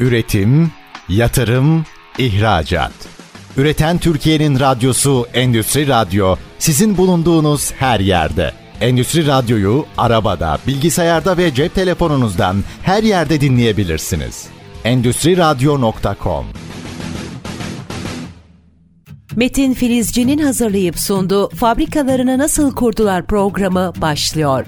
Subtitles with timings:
[0.00, 0.70] Üretim,
[1.08, 1.84] yatırım,
[2.18, 2.92] ihracat.
[3.56, 8.52] Üreten Türkiye'nin radyosu Endüstri Radyo sizin bulunduğunuz her yerde.
[8.80, 14.46] Endüstri Radyo'yu arabada, bilgisayarda ve cep telefonunuzdan her yerde dinleyebilirsiniz.
[14.84, 16.46] Endüstri Radyo.com
[19.36, 24.66] Metin Filizci'nin hazırlayıp sunduğu Fabrikalarını Nasıl Kurdular programı başlıyor.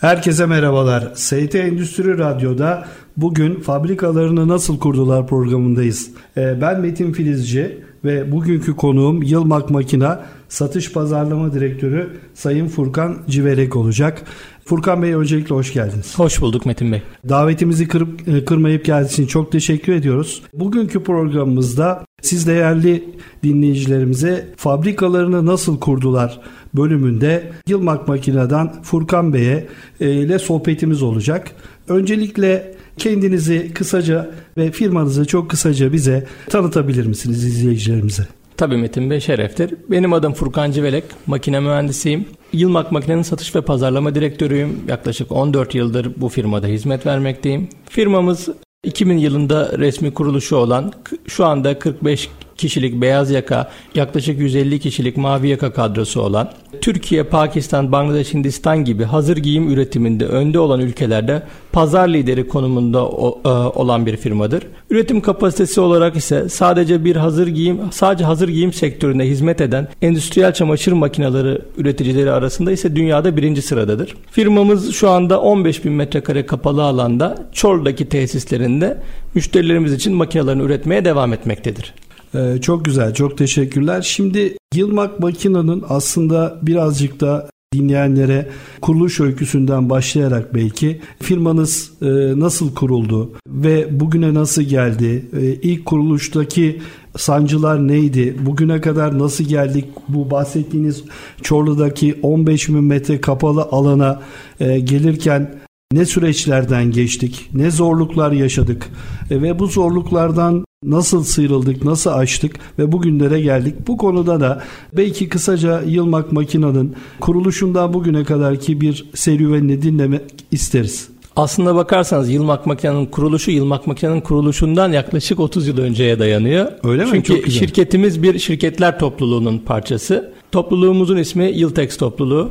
[0.00, 1.12] Herkese merhabalar.
[1.14, 2.88] ST Endüstri Radyo'da
[3.20, 6.10] bugün fabrikalarını nasıl kurdular programındayız.
[6.36, 13.76] Ee, ben Metin Filizci ve bugünkü konuğum Yılmak Makina Satış Pazarlama Direktörü Sayın Furkan Civerek
[13.76, 14.22] olacak.
[14.64, 16.18] Furkan Bey öncelikle hoş geldiniz.
[16.18, 17.02] Hoş bulduk Metin Bey.
[17.28, 20.42] Davetimizi kırıp e, kırmayıp geldiğiniz için çok teşekkür ediyoruz.
[20.54, 23.04] Bugünkü programımızda siz değerli
[23.42, 26.40] dinleyicilerimize fabrikalarını nasıl kurdular
[26.74, 29.66] bölümünde Yılmak Makina'dan Furkan Bey'e
[30.00, 31.50] e, ile sohbetimiz olacak.
[31.88, 38.26] Öncelikle kendinizi kısaca ve firmanızı çok kısaca bize tanıtabilir misiniz izleyicilerimize?
[38.56, 39.74] Tabii Metin Bey şereftir.
[39.90, 42.24] Benim adım Furkan Civelek, makine mühendisiyim.
[42.52, 44.80] Yılmak Makine'nin satış ve pazarlama direktörüyüm.
[44.88, 47.68] Yaklaşık 14 yıldır bu firmada hizmet vermekteyim.
[47.90, 48.48] Firmamız
[48.84, 50.92] 2000 yılında resmi kuruluşu olan
[51.26, 57.92] şu anda 45 kişilik beyaz yaka, yaklaşık 150 kişilik mavi yaka kadrosu olan, Türkiye, Pakistan,
[57.92, 61.42] Bangladeş, Hindistan gibi hazır giyim üretiminde önde olan ülkelerde
[61.72, 63.48] pazar lideri konumunda e,
[63.78, 64.62] olan bir firmadır.
[64.90, 70.52] Üretim kapasitesi olarak ise sadece bir hazır giyim, sadece hazır giyim sektöründe hizmet eden endüstriyel
[70.52, 74.14] çamaşır makineleri üreticileri arasında ise dünyada birinci sıradadır.
[74.30, 78.98] Firmamız şu anda 15 bin metrekare kapalı alanda Çorlu'daki tesislerinde
[79.34, 81.94] müşterilerimiz için makinelerini üretmeye devam etmektedir.
[82.34, 84.02] Ee, çok güzel, çok teşekkürler.
[84.02, 88.48] Şimdi Yılmak Makina'nın aslında birazcık da dinleyenlere
[88.80, 92.06] kuruluş öyküsünden başlayarak belki firmanız e,
[92.40, 95.28] nasıl kuruldu ve bugüne nasıl geldi?
[95.40, 96.82] E, ilk kuruluştaki
[97.16, 98.36] sancılar neydi?
[98.46, 99.84] Bugüne kadar nasıl geldik?
[100.08, 101.04] Bu bahsettiğiniz
[101.42, 104.22] Çorlu'daki 15 bin metre kapalı alana
[104.60, 105.54] e, gelirken
[105.92, 108.88] ne süreçlerden geçtik, ne zorluklar yaşadık
[109.30, 113.74] e, ve bu zorluklardan nasıl sıyrıldık, nasıl açtık ve bugünlere geldik.
[113.86, 114.62] Bu konuda da
[114.92, 121.08] belki kısaca Yılmak Makina'nın kuruluşundan bugüne kadarki bir serüvenini dinlemek isteriz.
[121.36, 126.72] Aslında bakarsanız Yılmak Makina'nın kuruluşu Yılmak Makina'nın kuruluşundan yaklaşık 30 yıl önceye dayanıyor.
[126.82, 127.10] Öyle mi?
[127.12, 130.32] Çünkü Çok şirketimiz bir şirketler topluluğunun parçası.
[130.52, 132.50] Topluluğumuzun ismi Yıltex topluluğu.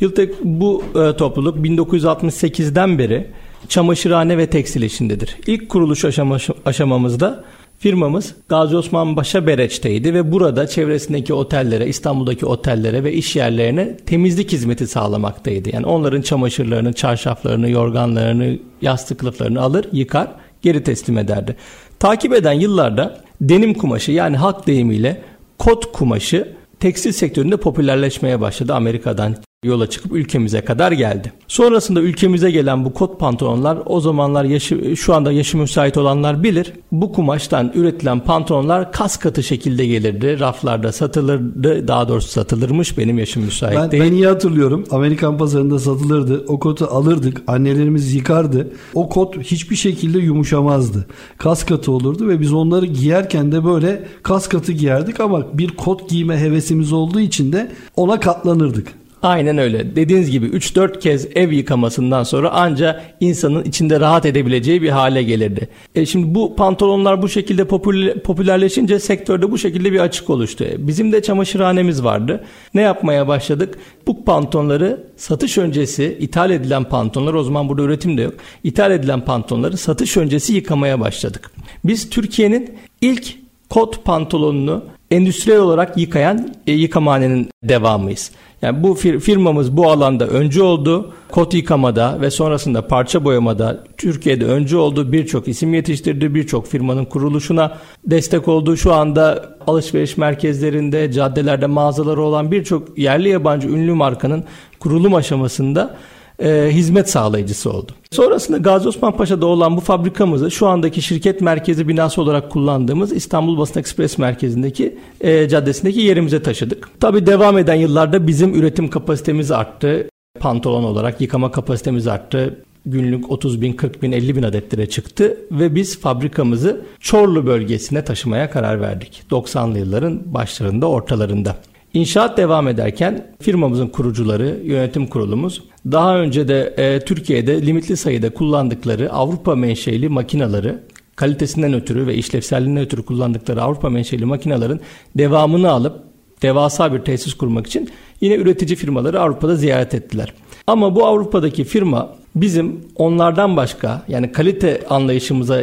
[0.00, 3.26] Yıltek bu e, topluluk 1968'den beri
[3.68, 5.36] çamaşırhane ve tekstil işindedir.
[5.46, 7.44] İlk kuruluş aşama, aşamamızda
[7.82, 14.52] firmamız Gazi Osman Paşa Bereç'teydi ve burada çevresindeki otellere, İstanbul'daki otellere ve iş yerlerine temizlik
[14.52, 15.70] hizmeti sağlamaktaydı.
[15.72, 20.28] Yani onların çamaşırlarını, çarşaflarını, yorganlarını, yastık kılıflarını alır, yıkar,
[20.62, 21.56] geri teslim ederdi.
[21.98, 25.22] Takip eden yıllarda denim kumaşı yani halk deyimiyle
[25.58, 31.32] kot kumaşı tekstil sektöründe popülerleşmeye başladı Amerika'dan yola çıkıp ülkemize kadar geldi.
[31.48, 36.72] Sonrasında ülkemize gelen bu kot pantolonlar o zamanlar yaşı, şu anda yaşı müsait olanlar bilir.
[36.92, 40.40] Bu kumaştan üretilen pantolonlar kas katı şekilde gelirdi.
[40.40, 41.88] Raflarda satılırdı.
[41.88, 42.98] Daha doğrusu satılırmış.
[42.98, 44.02] Benim yaşım müsait ben, değil.
[44.02, 44.84] Ben iyi hatırlıyorum.
[44.90, 46.44] Amerikan pazarında satılırdı.
[46.48, 47.42] O kotu alırdık.
[47.46, 48.72] Annelerimiz yıkardı.
[48.94, 51.06] O kot hiçbir şekilde yumuşamazdı.
[51.38, 56.08] Kas katı olurdu ve biz onları giyerken de böyle kas katı giyerdik ama bir kot
[56.08, 59.01] giyme hevesimiz olduğu için de ona katlanırdık.
[59.22, 59.96] Aynen öyle.
[59.96, 65.68] Dediğiniz gibi 3-4 kez ev yıkamasından sonra anca insanın içinde rahat edebileceği bir hale gelirdi.
[65.94, 70.64] E şimdi bu pantolonlar bu şekilde popüler, popülerleşince sektörde bu şekilde bir açık oluştu.
[70.78, 72.44] Bizim de çamaşırhanemiz vardı.
[72.74, 73.78] Ne yapmaya başladık?
[74.06, 78.34] Bu pantolonları satış öncesi ithal edilen pantolonlar o zaman burada üretim de yok.
[78.64, 81.50] İthal edilen pantolonları satış öncesi yıkamaya başladık.
[81.84, 83.36] Biz Türkiye'nin ilk
[83.70, 88.30] kot pantolonunu endüstriyel olarak yıkayan e, yıkamahanenin devamıyız.
[88.62, 91.12] Yani bu fir- firmamız bu alanda öncü oldu.
[91.30, 95.12] Kot yıkamada ve sonrasında parça boyamada Türkiye'de öncü oldu.
[95.12, 96.34] Birçok isim yetiştirdi.
[96.34, 98.76] Birçok firmanın kuruluşuna destek oldu.
[98.76, 104.44] Şu anda alışveriş merkezlerinde, caddelerde mağazaları olan birçok yerli yabancı ünlü markanın
[104.80, 105.96] kurulum aşamasında
[106.38, 107.92] e, hizmet sağlayıcısı oldu.
[108.10, 113.58] Sonrasında Gazi Osman Paşa'da olan bu fabrikamızı şu andaki şirket merkezi binası olarak kullandığımız İstanbul
[113.58, 116.88] Basın Ekspres Merkezi'ndeki e, caddesindeki yerimize taşıdık.
[117.00, 120.08] Tabi devam eden yıllarda bizim üretim kapasitemiz arttı.
[120.40, 125.74] Pantolon olarak yıkama kapasitemiz arttı günlük 30 bin, 40 bin, 50 bin adetlere çıktı ve
[125.74, 129.22] biz fabrikamızı Çorlu bölgesine taşımaya karar verdik.
[129.30, 131.56] 90'lı yılların başlarında, ortalarında.
[131.94, 139.12] İnşaat devam ederken firmamızın kurucuları, yönetim kurulumuz daha önce de e, Türkiye'de limitli sayıda kullandıkları
[139.12, 140.82] Avrupa menşeli makinaları
[141.16, 144.80] kalitesinden ötürü ve işlevselliğinden ötürü kullandıkları Avrupa menşeli makinaların
[145.16, 146.00] devamını alıp
[146.42, 147.90] devasa bir tesis kurmak için
[148.20, 150.32] yine üretici firmaları Avrupa'da ziyaret ettiler.
[150.66, 155.62] Ama bu Avrupa'daki firma bizim onlardan başka yani kalite anlayışımıza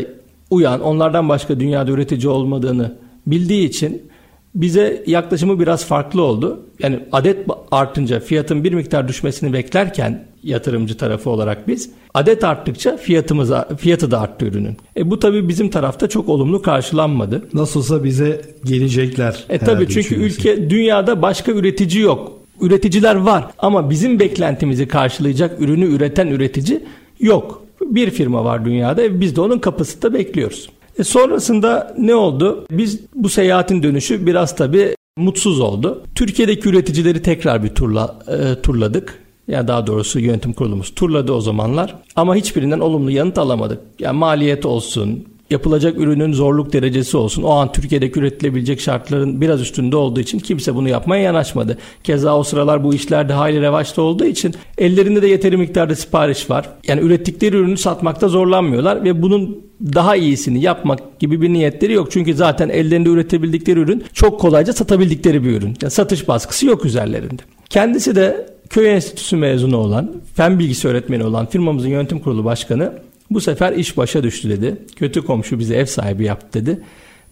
[0.49, 2.95] uyan onlardan başka dünyada üretici olmadığını
[3.27, 4.08] bildiği için
[4.55, 6.59] bize yaklaşımı biraz farklı oldu.
[6.79, 13.51] Yani adet artınca fiyatın bir miktar düşmesini beklerken yatırımcı tarafı olarak biz adet arttıkça fiyatımız
[13.77, 14.77] fiyatı da arttı ürünün.
[14.97, 17.47] E bu tabii bizim tarafta çok olumlu karşılanmadı.
[17.53, 19.45] Nasılsa bize gelecekler.
[19.49, 22.39] E tabii çünkü ülke dünyada başka üretici yok.
[22.61, 26.83] Üreticiler var ama bizim beklentimizi karşılayacak ürünü üreten üretici
[27.19, 27.63] yok.
[27.81, 30.69] Bir firma var dünyada biz de onun kapısında bekliyoruz.
[30.99, 32.65] E sonrasında ne oldu?
[32.71, 36.03] Biz bu seyahatin dönüşü biraz tabii mutsuz oldu.
[36.15, 39.19] Türkiye'deki üreticileri tekrar bir turla e, turladık.
[39.47, 41.95] Ya yani daha doğrusu yönetim kurulumuz turladı o zamanlar.
[42.15, 43.79] Ama hiçbirinden olumlu yanıt alamadık.
[43.99, 47.43] Yani maliyet olsun, yapılacak ürünün zorluk derecesi olsun.
[47.43, 51.77] O an Türkiye'deki üretilebilecek şartların biraz üstünde olduğu için kimse bunu yapmaya yanaşmadı.
[52.03, 56.69] Keza o sıralar bu işlerde hayli revaçta olduğu için ellerinde de yeteri miktarda sipariş var.
[56.87, 62.11] Yani ürettikleri ürünü satmakta zorlanmıyorlar ve bunun daha iyisini yapmak gibi bir niyetleri yok.
[62.11, 65.77] Çünkü zaten ellerinde üretebildikleri ürün çok kolayca satabildikleri bir ürün.
[65.81, 67.41] Yani satış baskısı yok üzerlerinde.
[67.69, 72.93] Kendisi de köy enstitüsü mezunu olan, fen bilgisi öğretmeni olan firmamızın yönetim kurulu başkanı
[73.31, 74.77] bu sefer iş başa düştü dedi.
[74.95, 76.81] Kötü komşu bizi ev sahibi yaptı dedi.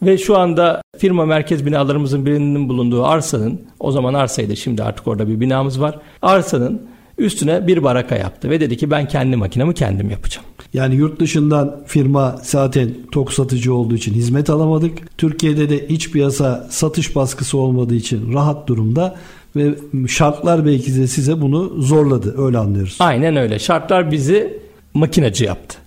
[0.01, 5.27] Ve şu anda firma merkez binalarımızın birinin bulunduğu arsanın, o zaman arsaydı şimdi artık orada
[5.27, 5.99] bir binamız var.
[6.21, 6.81] Arsanın
[7.17, 10.47] üstüne bir baraka yaptı ve dedi ki ben kendi makinamı kendim yapacağım.
[10.73, 15.17] Yani yurt dışından firma zaten tok satıcı olduğu için hizmet alamadık.
[15.17, 19.15] Türkiye'de de iç piyasa satış baskısı olmadığı için rahat durumda
[19.55, 19.75] ve
[20.07, 22.97] şartlar belki de size bunu zorladı öyle anlıyoruz.
[22.99, 23.59] Aynen öyle.
[23.59, 24.59] Şartlar bizi
[24.94, 25.77] makinacı yaptı.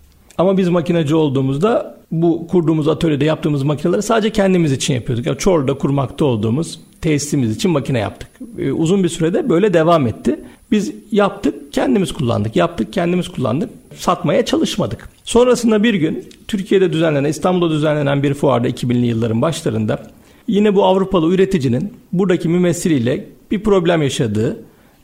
[0.41, 5.27] Ama biz makinacı olduğumuzda bu kurduğumuz atölyede yaptığımız makineleri sadece kendimiz için yapıyorduk.
[5.27, 8.29] Yani Çorlu'da kurmakta olduğumuz tesisimiz için makine yaptık.
[8.59, 10.41] Ee, uzun bir sürede böyle devam etti.
[10.71, 12.57] Biz yaptık, kendimiz kullandık.
[12.57, 13.71] Yaptık, kendimiz kullandık.
[13.95, 15.09] Satmaya çalışmadık.
[15.25, 20.03] Sonrasında bir gün Türkiye'de düzenlenen, İstanbul'da düzenlenen bir fuarda 2000'li yılların başlarında
[20.49, 24.57] yine bu Avrupalı üreticinin buradaki mümessiliyle bir problem yaşadığı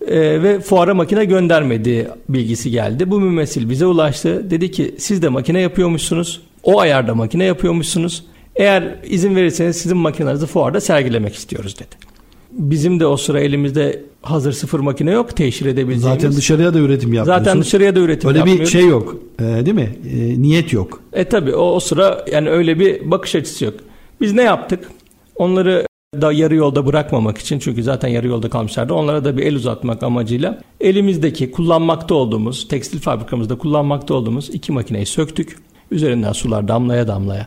[0.06, 3.10] e, ve fuara makine göndermediği bilgisi geldi.
[3.10, 4.50] Bu mümessil bize ulaştı.
[4.50, 6.42] Dedi ki siz de makine yapıyormuşsunuz.
[6.62, 8.24] O ayarda makine yapıyormuşsunuz.
[8.56, 12.06] Eğer izin verirseniz sizin makinelerinizi fuarda sergilemek istiyoruz dedi.
[12.50, 16.22] Bizim de o sıra elimizde hazır sıfır makine yok teşhir edebileceğimiz.
[16.22, 17.46] Zaten dışarıya da üretim yapmıyorsunuz.
[17.46, 18.66] Zaten dışarıya da üretim Öyle yapmıyoruz.
[18.66, 19.96] bir şey yok e, değil mi?
[20.12, 21.00] E, niyet yok.
[21.12, 23.74] E tabi o, o sıra yani öyle bir bakış açısı yok.
[24.20, 24.90] Biz ne yaptık?
[25.36, 25.86] Onları
[26.22, 28.94] da yarı yolda bırakmamak için çünkü zaten yarı yolda kalmışlardı.
[28.94, 35.06] Onlara da bir el uzatmak amacıyla elimizdeki kullanmakta olduğumuz tekstil fabrikamızda kullanmakta olduğumuz iki makineyi
[35.06, 35.58] söktük.
[35.90, 37.46] Üzerinden sular damlaya damlaya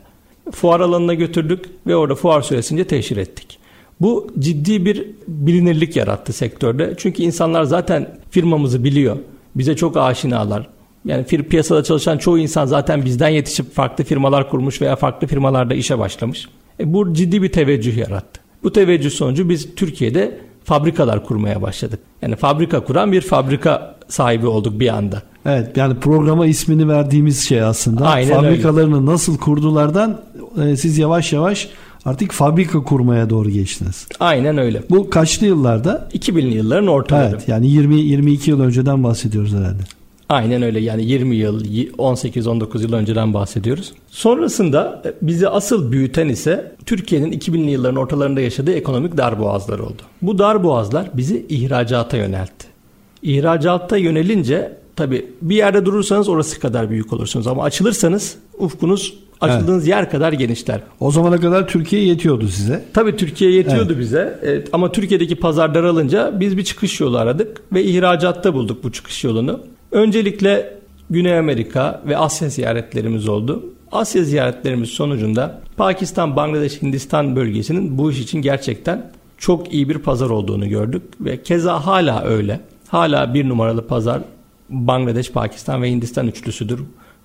[0.51, 3.59] fuar alanına götürdük ve orada fuar süresince teşhir ettik.
[4.01, 6.93] Bu ciddi bir bilinirlik yarattı sektörde.
[6.97, 9.17] Çünkü insanlar zaten firmamızı biliyor.
[9.55, 10.67] Bize çok aşinalar.
[11.05, 15.73] Yani fir piyasada çalışan çoğu insan zaten bizden yetişip farklı firmalar kurmuş veya farklı firmalarda
[15.73, 16.47] işe başlamış.
[16.79, 18.41] E, bu ciddi bir teveccüh yarattı.
[18.63, 21.99] Bu teveccüh sonucu biz Türkiye'de fabrikalar kurmaya başladık.
[22.21, 25.23] Yani fabrika kuran bir fabrika sahibi olduk bir anda.
[25.45, 28.05] Evet yani programa ismini verdiğimiz şey aslında.
[28.05, 29.05] Aynen Fabrikalarını öyle.
[29.05, 30.21] nasıl kurdulardan
[30.63, 31.69] e, siz yavaş yavaş
[32.05, 34.07] artık fabrika kurmaya doğru geçtiniz.
[34.19, 34.83] Aynen öyle.
[34.89, 36.09] Bu kaçlı yıllarda?
[36.13, 37.29] 2000'li yılların ortaları.
[37.29, 39.98] Evet yani 20-22 yıl önceden bahsediyoruz herhalde.
[40.29, 43.93] Aynen öyle yani 20 yıl, 18-19 yıl önceden bahsediyoruz.
[44.07, 50.01] Sonrasında e, bizi asıl büyüten ise Türkiye'nin 2000'li yılların ortalarında yaşadığı ekonomik darboğazlar oldu.
[50.21, 52.67] Bu darboğazlar bizi ihracata yöneltti.
[53.21, 59.89] İhracatta yönelince tabi bir yerde durursanız orası kadar büyük olursunuz ama açılırsanız ufkunuz açıldığınız evet.
[59.89, 60.81] yer kadar genişler.
[60.99, 62.85] O zamana kadar Türkiye yetiyordu size.
[62.93, 63.99] Tabii Türkiye yetiyordu evet.
[63.99, 64.39] bize.
[64.43, 69.23] Evet, ama Türkiye'deki pazar daralınca biz bir çıkış yolu aradık ve ihracatta bulduk bu çıkış
[69.23, 69.59] yolunu.
[69.91, 70.79] Öncelikle
[71.09, 73.63] Güney Amerika ve Asya ziyaretlerimiz oldu.
[73.91, 80.29] Asya ziyaretlerimiz sonucunda Pakistan, Bangladeş, Hindistan bölgesinin bu iş için gerçekten çok iyi bir pazar
[80.29, 82.59] olduğunu gördük ve keza hala öyle.
[82.87, 84.21] Hala bir numaralı pazar
[84.69, 86.79] Bangladeş, Pakistan ve Hindistan üçlüsüdür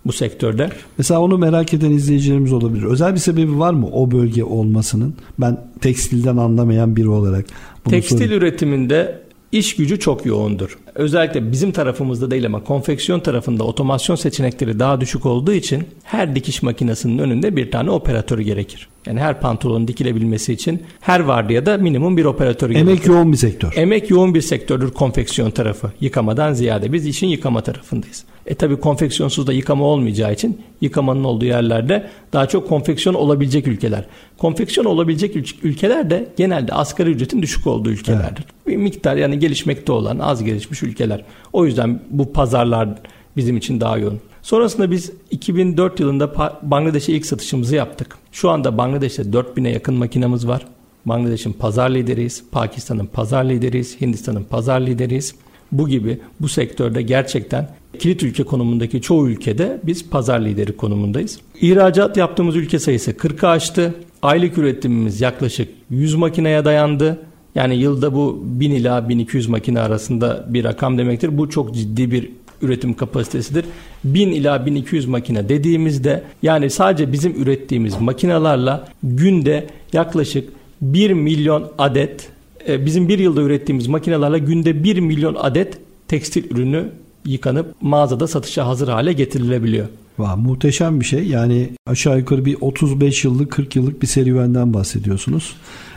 [0.06, 0.70] bu sektörde.
[0.98, 2.84] Mesela onu merak eden izleyicilerimiz olabilir.
[2.84, 5.14] Özel bir sebebi var mı o bölge olmasının?
[5.38, 7.44] Ben tekstilden anlamayan biri olarak
[7.84, 8.34] bunu Tekstil sorayım.
[8.34, 9.20] üretiminde
[9.52, 10.78] iş gücü çok yoğundur.
[10.94, 16.62] Özellikle bizim tarafımızda değil ama konfeksiyon tarafında otomasyon seçenekleri daha düşük olduğu için her dikiş
[16.62, 18.88] makinesinin önünde bir tane operatörü gerekir.
[19.06, 22.88] Yani her pantolonun dikilebilmesi için her vardiyada minimum bir operatör gerekir.
[22.88, 23.72] Emek yoğun bir sektör.
[23.76, 25.92] Emek yoğun bir sektördür konfeksiyon tarafı.
[26.00, 28.24] Yıkamadan ziyade biz işin yıkama tarafındayız.
[28.46, 34.04] E tabi konfeksiyonsuz da yıkama olmayacağı için yıkamanın olduğu yerlerde daha çok konfeksiyon olabilecek ülkeler.
[34.38, 38.44] Konfeksiyon olabilecek ülkeler de genelde asgari ücretin düşük olduğu ülkelerdir.
[38.44, 38.66] Evet.
[38.66, 41.24] Bir miktar yani gelişmekte olan az gelişmiş ülkeler.
[41.52, 42.88] O yüzden bu pazarlar
[43.36, 44.20] bizim için daha yoğun.
[44.42, 48.16] Sonrasında biz 2004 yılında Bangladeş'e ilk satışımızı yaptık.
[48.32, 50.66] Şu anda Bangladeş'te 4000'e yakın makinamız var.
[51.06, 55.34] Bangladeş'in pazar lideriyiz, Pakistan'ın pazar lideriyiz, Hindistan'ın pazar lideriyiz.
[55.72, 61.38] Bu gibi bu sektörde gerçekten kilit ülke konumundaki çoğu ülkede biz pazar lideri konumundayız.
[61.60, 63.94] İhracat yaptığımız ülke sayısı 40'ı aştı.
[64.22, 67.18] Aylık üretimimiz yaklaşık 100 makineye dayandı.
[67.54, 71.38] Yani yılda bu 1000 ila 1200 makine arasında bir rakam demektir.
[71.38, 72.30] Bu çok ciddi bir
[72.62, 73.64] üretim kapasitesidir.
[74.04, 80.48] 1000 ila 1200 makine dediğimizde yani sadece bizim ürettiğimiz makinalarla günde yaklaşık
[80.80, 82.28] 1 milyon adet
[82.68, 86.88] e, bizim bir yılda ürettiğimiz makinelerle günde 1 milyon adet tekstil ürünü
[87.24, 89.86] yıkanıp mağazada satışa hazır hale getirilebiliyor.
[90.18, 91.26] Vah, muhteşem bir şey.
[91.26, 95.56] Yani aşağı yukarı bir 35 yıllık 40 yıllık bir serüvenden bahsediyorsunuz.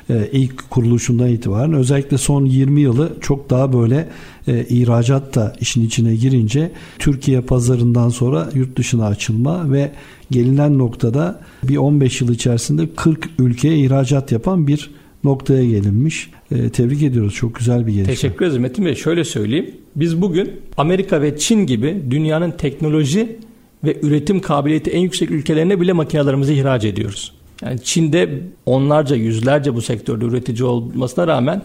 [0.10, 4.10] Ee, ilk kuruluşundan itibaren özellikle son 20 yılı çok daha böyle
[4.48, 9.92] e, ihracat da işin içine girince Türkiye pazarından sonra yurt dışına açılma ve
[10.32, 14.92] gelinen noktada bir 15 yıl içerisinde 40 ülkeye ihracat yapan bir
[15.24, 16.30] noktaya gelinmiş.
[16.52, 17.34] E, tebrik ediyoruz.
[17.34, 18.14] Çok güzel bir gelişme.
[18.14, 18.96] Teşekkür ederim Metin Bey.
[18.96, 19.72] Şöyle söyleyeyim.
[19.96, 23.38] Biz bugün Amerika ve Çin gibi dünyanın teknoloji
[23.84, 27.37] ve üretim kabiliyeti en yüksek ülkelerine bile makinelerimizi ihraç ediyoruz.
[27.62, 31.62] Yani Çin'de onlarca, yüzlerce bu sektörde üretici olmasına rağmen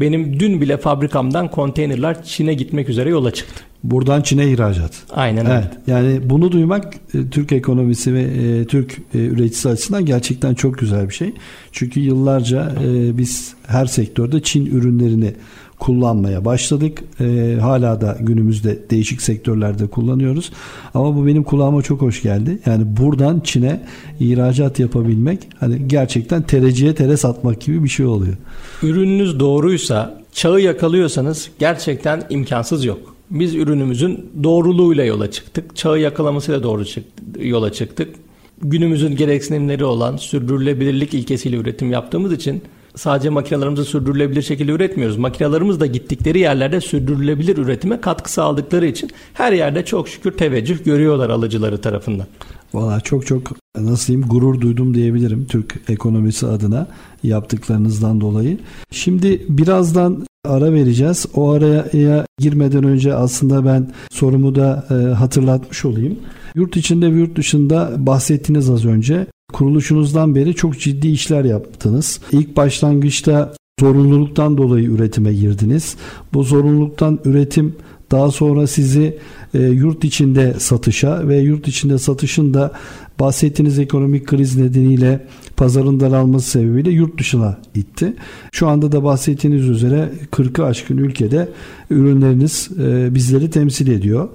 [0.00, 3.64] benim dün bile fabrikamdan konteynerler Çin'e gitmek üzere yola çıktı.
[3.84, 5.02] Buradan Çin'e ihracat.
[5.10, 5.54] Aynen öyle.
[5.54, 10.78] Evet, yani bunu duymak e, Türk ekonomisi ve e, Türk e, üreticisi açısından gerçekten çok
[10.78, 11.34] güzel bir şey.
[11.72, 15.34] Çünkü yıllarca e, biz her sektörde Çin ürünlerini
[15.82, 17.02] kullanmaya başladık.
[17.20, 20.52] E, hala da günümüzde değişik sektörlerde kullanıyoruz.
[20.94, 22.58] Ama bu benim kulağıma çok hoş geldi.
[22.66, 23.80] Yani buradan Çin'e
[24.20, 28.36] ihracat yapabilmek hani gerçekten tereciye tere satmak gibi bir şey oluyor.
[28.82, 33.14] Ürününüz doğruysa, çağı yakalıyorsanız gerçekten imkansız yok.
[33.30, 35.76] Biz ürünümüzün doğruluğuyla yola çıktık.
[35.76, 38.14] Çağı yakalamasıyla doğru çıktı, yola çıktık.
[38.62, 42.62] Günümüzün gereksinimleri olan sürdürülebilirlik ilkesiyle üretim yaptığımız için
[42.96, 45.16] sadece makinalarımızı sürdürülebilir şekilde üretmiyoruz.
[45.16, 51.30] Makinalarımız da gittikleri yerlerde sürdürülebilir üretime katkı sağladıkları için her yerde çok şükür teveccüh görüyorlar
[51.30, 52.26] alıcıları tarafından.
[52.74, 53.42] Valla çok çok
[53.76, 56.86] nasıl diyeyim gurur duydum diyebilirim Türk ekonomisi adına
[57.22, 58.58] yaptıklarınızdan dolayı.
[58.90, 61.26] Şimdi birazdan ara vereceğiz.
[61.34, 66.18] O araya girmeden önce aslında ben sorumu da e, hatırlatmış olayım.
[66.54, 69.26] Yurt içinde ve yurt dışında bahsettiniz az önce.
[69.52, 72.20] Kuruluşunuzdan beri çok ciddi işler yaptınız.
[72.32, 75.96] İlk başlangıçta zorunluluktan dolayı üretime girdiniz.
[76.34, 77.76] Bu zorunluluktan üretim
[78.10, 79.18] daha sonra sizi
[79.54, 82.72] e, yurt içinde satışa ve yurt içinde satışın da
[83.20, 88.14] bahsettiğiniz ekonomik kriz nedeniyle pazarın daralması sebebiyle yurt dışına itti.
[88.52, 91.48] Şu anda da bahsettiğiniz üzere 40'ı aşkın ülkede
[91.90, 94.28] ürünleriniz e, bizleri temsil ediyor.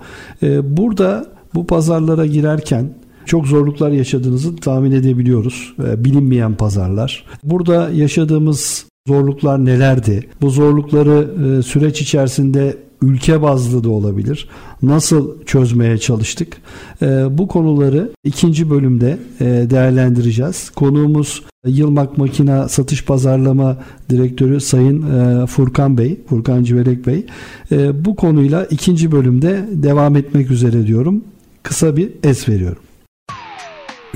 [0.43, 2.93] E, burada bu pazarlara girerken
[3.27, 5.73] çok zorluklar yaşadığınızı tahmin edebiliyoruz.
[5.87, 7.25] E, bilinmeyen pazarlar.
[7.43, 10.27] Burada yaşadığımız zorluklar nelerdi?
[10.41, 11.27] Bu zorlukları
[11.59, 14.49] e, süreç içerisinde ülke bazlı da olabilir.
[14.81, 16.57] Nasıl çözmeye çalıştık?
[17.01, 20.69] E, bu konuları ikinci bölümde e, değerlendireceğiz.
[20.69, 23.77] Konuğumuz Yılmak Makina Satış Pazarlama
[24.09, 27.25] Direktörü Sayın e, Furkan Bey, Furkan Civelek Bey.
[27.71, 31.23] E, bu konuyla ikinci bölümde devam etmek üzere diyorum.
[31.63, 32.86] Kısa bir es veriyorum.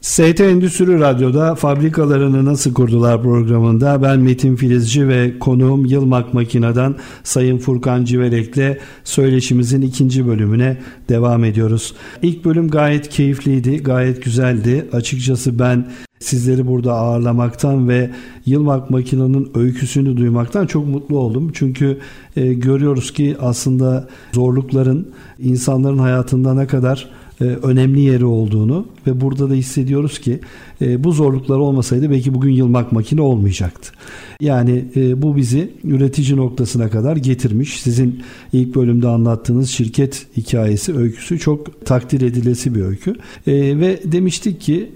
[0.00, 7.58] ST Endüstri Radyo'da fabrikalarını nasıl kurdular programında ben Metin Filizci ve konuğum Yılmak Makina'dan Sayın
[7.58, 10.78] Furkan Civelek'le söyleşimizin ikinci bölümüne
[11.08, 11.94] devam ediyoruz.
[12.22, 14.88] İlk bölüm gayet keyifliydi, gayet güzeldi.
[14.92, 15.86] Açıkçası ben
[16.18, 18.10] sizleri burada ağırlamaktan ve
[18.46, 21.50] Yılmak Makina'nın öyküsünü duymaktan çok mutlu oldum.
[21.54, 21.98] Çünkü
[22.36, 27.10] e, görüyoruz ki aslında zorlukların insanların hayatında ne kadar
[27.44, 30.40] önemli yeri olduğunu ve burada da hissediyoruz ki
[30.82, 33.92] e, bu zorluklar olmasaydı belki bugün yılmak makine olmayacaktı.
[34.40, 37.82] Yani e, bu bizi üretici noktasına kadar getirmiş.
[37.82, 43.14] Sizin ilk bölümde anlattığınız şirket hikayesi, öyküsü çok takdir edilesi bir öykü.
[43.46, 44.90] Ve demiştik ki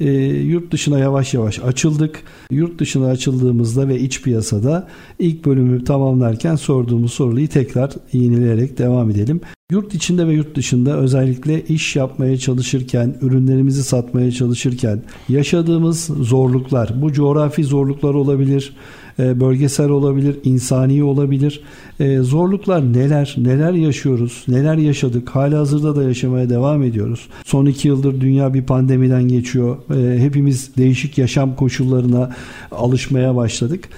[0.47, 2.23] yurt dışına yavaş yavaş açıldık.
[2.51, 9.41] Yurt dışına açıldığımızda ve iç piyasada ilk bölümü tamamlarken sorduğumuz soruyu tekrar yineleyerek devam edelim.
[9.75, 17.13] Yurt içinde ve yurt dışında özellikle iş yapmaya çalışırken, ürünlerimizi satmaya çalışırken yaşadığımız zorluklar, bu
[17.13, 18.77] coğrafi zorluklar olabilir,
[19.19, 21.61] e, bölgesel olabilir, insani olabilir.
[22.01, 27.29] E, zorluklar neler, neler yaşıyoruz, neler yaşadık, hala hazırda da yaşamaya devam ediyoruz.
[27.45, 29.77] Son iki yıldır dünya bir pandemiden geçiyor.
[29.97, 32.31] E, hepimiz değişik yaşam koşullarına
[32.73, 33.89] alışmaya başladık.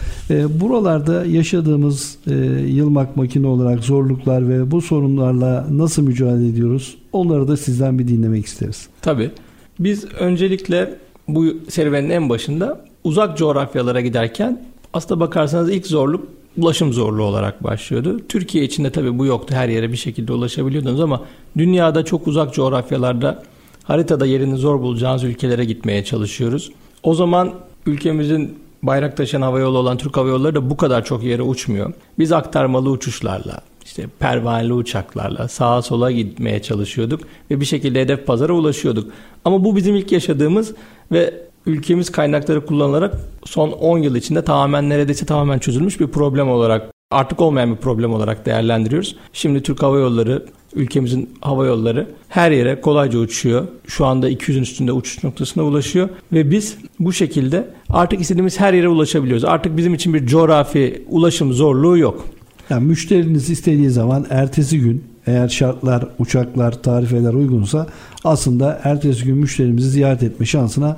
[0.60, 2.18] Buralarda yaşadığımız
[2.66, 6.96] yılmak makine olarak zorluklar ve bu sorunlarla nasıl mücadele ediyoruz?
[7.12, 8.88] Onları da sizden bir dinlemek isteriz.
[9.02, 9.30] Tabii.
[9.78, 10.94] Biz öncelikle
[11.28, 14.62] bu serüvenin en başında uzak coğrafyalara giderken
[14.96, 16.24] aslında bakarsanız ilk zorluk
[16.58, 18.20] ulaşım zorluğu olarak başlıyordu.
[18.28, 19.54] Türkiye içinde tabii bu yoktu.
[19.54, 21.22] Her yere bir şekilde ulaşabiliyordunuz ama
[21.58, 23.42] dünyada çok uzak coğrafyalarda
[23.82, 26.70] haritada yerini zor bulacağınız ülkelere gitmeye çalışıyoruz.
[27.02, 27.52] O zaman
[27.86, 31.92] ülkemizin bayrak taşıyan havayolu olan Türk Hava Yolları da bu kadar çok yere uçmuyor.
[32.18, 38.52] Biz aktarmalı uçuşlarla, işte pervaneli uçaklarla sağa sola gitmeye çalışıyorduk ve bir şekilde hedef pazara
[38.52, 39.12] ulaşıyorduk.
[39.44, 40.74] Ama bu bizim ilk yaşadığımız
[41.12, 46.90] ve ülkemiz kaynakları kullanılarak son 10 yıl içinde tamamen neredeyse tamamen çözülmüş bir problem olarak
[47.10, 49.16] artık olmayan bir problem olarak değerlendiriyoruz.
[49.32, 53.66] Şimdi Türk Hava Yolları, ülkemizin hava yolları her yere kolayca uçuyor.
[53.86, 58.88] Şu anda 200'ün üstünde uçuş noktasına ulaşıyor ve biz bu şekilde artık istediğimiz her yere
[58.88, 59.44] ulaşabiliyoruz.
[59.44, 62.26] Artık bizim için bir coğrafi ulaşım zorluğu yok.
[62.70, 67.86] Yani müşteriniz istediği zaman ertesi gün eğer şartlar, uçaklar, tarifeler uygunsa
[68.24, 70.96] aslında ertesi gün müşterimizi ziyaret etme şansına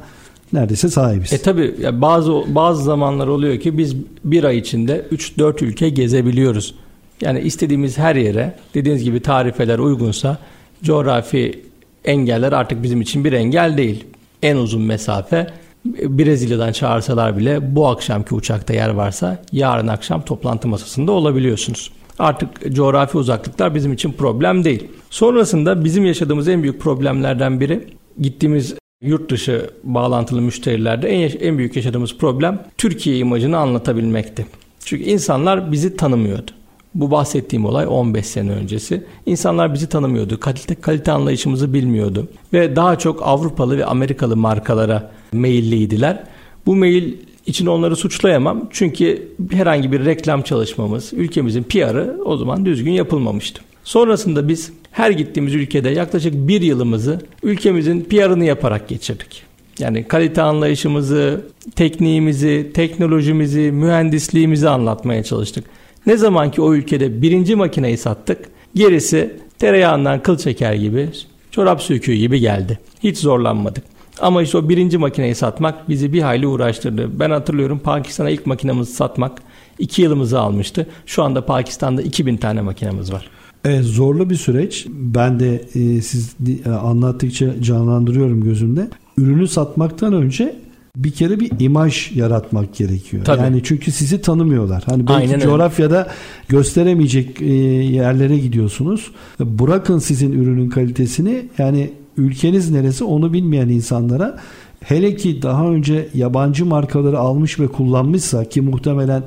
[0.53, 1.33] neredeyse sahibiz.
[1.33, 6.75] E tabi bazı bazı zamanlar oluyor ki biz bir ay içinde 3-4 ülke gezebiliyoruz.
[7.21, 10.39] Yani istediğimiz her yere dediğiniz gibi tarifeler uygunsa
[10.83, 11.65] coğrafi
[12.05, 14.05] engeller artık bizim için bir engel değil.
[14.43, 15.47] En uzun mesafe
[15.85, 21.93] Brezilya'dan çağırsalar bile bu akşamki uçakta yer varsa yarın akşam toplantı masasında olabiliyorsunuz.
[22.19, 24.89] Artık coğrafi uzaklıklar bizim için problem değil.
[25.11, 27.89] Sonrasında bizim yaşadığımız en büyük problemlerden biri
[28.21, 34.47] gittiğimiz Yurt dışı bağlantılı müşterilerde en, en büyük yaşadığımız problem Türkiye imajını anlatabilmekti.
[34.85, 36.51] Çünkü insanlar bizi tanımıyordu.
[36.95, 39.05] Bu bahsettiğim olay 15 sene öncesi.
[39.27, 40.41] İnsanlar bizi tanımıyordu.
[40.41, 42.29] Kalite, kalite anlayışımızı bilmiyordu.
[42.53, 46.25] Ve daha çok Avrupalı ve Amerikalı markalara meyilliydiler.
[46.67, 47.15] Bu mail
[47.47, 48.69] için onları suçlayamam.
[48.71, 53.68] Çünkü herhangi bir reklam çalışmamız, ülkemizin PR'ı o zaman düzgün yapılmamıştı.
[53.89, 59.43] Sonrasında biz her gittiğimiz ülkede yaklaşık bir yılımızı ülkemizin PR'ını yaparak geçirdik.
[59.79, 61.41] Yani kalite anlayışımızı,
[61.77, 65.65] tekniğimizi, teknolojimizi, mühendisliğimizi anlatmaya çalıştık.
[66.07, 71.09] Ne zaman ki o ülkede birinci makineyi sattık, gerisi tereyağından kıl çeker gibi,
[71.51, 72.79] çorap söküğü gibi geldi.
[73.03, 73.85] Hiç zorlanmadık.
[74.21, 77.21] Ama işte o birinci makineyi satmak bizi bir hayli uğraştırdı.
[77.21, 79.43] Ben hatırlıyorum Pakistan'a ilk makinamızı satmak
[79.79, 80.87] iki yılımızı almıştı.
[81.07, 83.31] Şu anda Pakistan'da 2000 tane makinamız var.
[83.65, 84.87] Evet, zorlu bir süreç.
[84.91, 88.89] Ben de e, siz e, anlattıkça canlandırıyorum gözümde.
[89.19, 90.57] Ürünü satmaktan önce
[90.97, 93.25] bir kere bir imaj yaratmak gerekiyor.
[93.25, 93.43] Tabii.
[93.43, 94.83] Yani çünkü sizi tanımıyorlar.
[94.87, 96.11] Hani belki Aynen coğrafyada öyle.
[96.49, 99.11] gösteremeyecek e, yerlere gidiyorsunuz.
[99.41, 104.39] Bırakın sizin ürünün kalitesini yani ülkeniz neresi onu bilmeyen insanlara
[104.85, 109.23] hele ki daha önce yabancı markaları almış ve kullanmışsa ki muhtemelen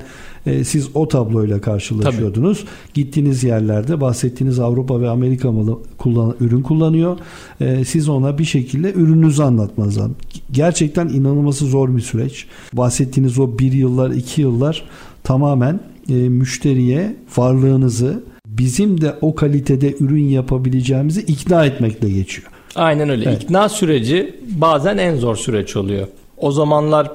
[0.46, 2.60] e, siz o tabloyla karşılaşıyordunuz.
[2.60, 2.70] Tabii.
[2.94, 7.18] Gittiğiniz yerlerde bahsettiğiniz Avrupa ve Amerika malı kullan, ürün kullanıyor.
[7.62, 10.16] E, siz ona bir şekilde ürününüzü anlatmanız lazım.
[10.52, 12.48] Gerçekten inanılması zor bir süreç.
[12.74, 14.84] Bahsettiğiniz o bir yıllar, iki yıllar
[15.24, 22.48] tamamen e, müşteriye varlığınızı bizim de o kalitede ürün yapabileceğimizi ikna etmekle geçiyor.
[22.76, 23.30] Aynen öyle.
[23.30, 23.44] Evet.
[23.44, 26.08] İkna süreci bazen en zor süreç oluyor.
[26.38, 27.12] O zamanlar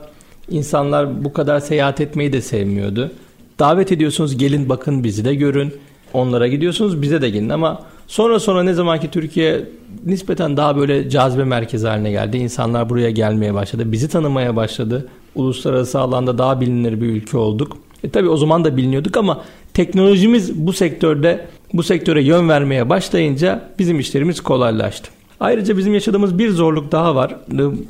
[0.50, 3.10] İnsanlar bu kadar seyahat etmeyi de sevmiyordu.
[3.58, 5.74] Davet ediyorsunuz gelin bakın bizi de görün.
[6.12, 9.64] Onlara gidiyorsunuz bize de gelin ama sonra sonra ne zaman ki Türkiye
[10.06, 12.36] nispeten daha böyle cazibe merkezi haline geldi.
[12.36, 13.92] İnsanlar buraya gelmeye başladı.
[13.92, 15.08] Bizi tanımaya başladı.
[15.34, 17.76] Uluslararası alanda daha bilinir bir ülke olduk.
[18.04, 23.68] E tabi o zaman da biliniyorduk ama teknolojimiz bu sektörde bu sektöre yön vermeye başlayınca
[23.78, 25.15] bizim işlerimiz kolaylaştı.
[25.40, 27.36] Ayrıca bizim yaşadığımız bir zorluk daha var.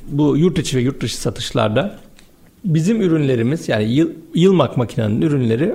[0.09, 1.99] Bu yurt içi ve yurt dışı satışlarda
[2.65, 5.75] bizim ürünlerimiz yani yıl, Yılmak makinenin ürünleri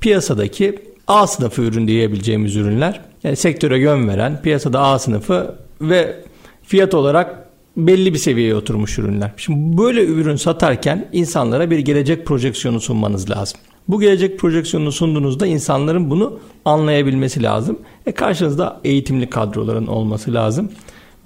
[0.00, 3.00] piyasadaki A sınıfı ürün diyebileceğimiz ürünler.
[3.24, 6.16] Yani sektöre yön veren piyasada A sınıfı ve
[6.62, 9.32] fiyat olarak belli bir seviyeye oturmuş ürünler.
[9.36, 13.60] Şimdi böyle ürün satarken insanlara bir gelecek projeksiyonu sunmanız lazım.
[13.88, 17.78] Bu gelecek projeksiyonunu sunduğunuzda insanların bunu anlayabilmesi lazım.
[18.06, 20.70] E karşınızda eğitimli kadroların olması lazım.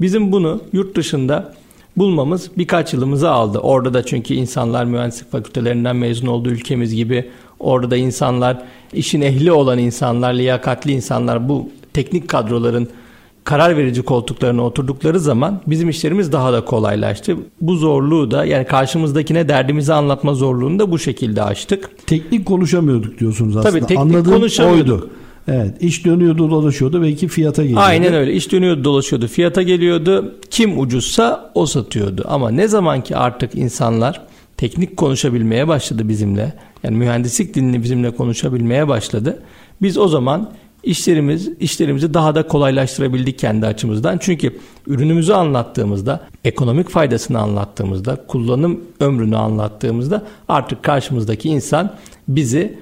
[0.01, 1.55] Bizim bunu yurt dışında
[1.97, 3.59] bulmamız birkaç yılımızı aldı.
[3.59, 7.29] Orada da çünkü insanlar mühendislik fakültelerinden mezun olduğu ülkemiz gibi
[7.61, 12.89] orada da insanlar işin ehli olan insanlar, liyakatli insanlar bu teknik kadroların
[13.45, 17.37] karar verici koltuklarına oturdukları zaman bizim işlerimiz daha da kolaylaştı.
[17.61, 21.91] Bu zorluğu da yani karşımızdakine derdimizi anlatma zorluğunu da bu şekilde aştık.
[22.07, 23.71] Teknik konuşamıyorduk diyorsunuz aslında.
[23.71, 25.03] Tabii teknik Anladığım konuşamıyorduk.
[25.03, 25.11] oydu.
[25.49, 27.85] Evet iş dönüyordu dolaşıyordu belki fiyata geliyordu.
[27.85, 28.33] Aynen öyle.
[28.33, 29.27] İş dönüyordu dolaşıyordu.
[29.29, 30.35] Fiyata geliyordu.
[30.51, 32.25] Kim ucuzsa o satıyordu.
[32.29, 34.21] Ama ne zaman ki artık insanlar
[34.57, 36.53] teknik konuşabilmeye başladı bizimle.
[36.83, 39.43] Yani mühendislik dilini bizimle konuşabilmeye başladı.
[39.83, 40.51] Biz o zaman
[40.83, 44.19] işlerimiz işlerimizi daha da kolaylaştırabildik kendi açımızdan.
[44.19, 51.95] Çünkü ürünümüzü anlattığımızda, ekonomik faydasını anlattığımızda, kullanım ömrünü anlattığımızda artık karşımızdaki insan
[52.29, 52.79] bizi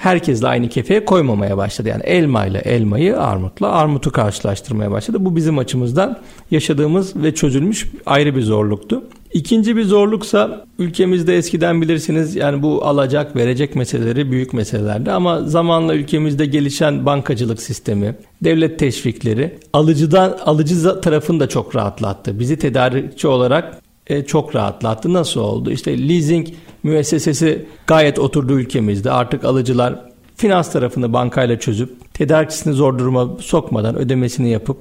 [0.00, 1.88] herkesle aynı kefeye koymamaya başladı.
[1.88, 5.16] Yani elma ile elmayı, armutla armutu karşılaştırmaya başladı.
[5.20, 6.16] Bu bizim açımızdan
[6.50, 9.04] yaşadığımız ve çözülmüş ayrı bir zorluktu.
[9.32, 15.94] İkinci bir zorluksa ülkemizde eskiden bilirsiniz yani bu alacak verecek meseleleri büyük meselelerdi ama zamanla
[15.94, 22.38] ülkemizde gelişen bankacılık sistemi, devlet teşvikleri alıcıdan alıcı tarafını da çok rahatlattı.
[22.38, 23.80] Bizi tedarikçi olarak
[24.10, 25.12] e, çok rahatlattı.
[25.12, 25.70] Nasıl oldu?
[25.70, 26.48] İşte leasing
[26.82, 29.10] müessesesi gayet oturdu ülkemizde.
[29.10, 34.76] Artık alıcılar finans tarafını bankayla çözüp tedarikçisini zor duruma sokmadan ödemesini yapıp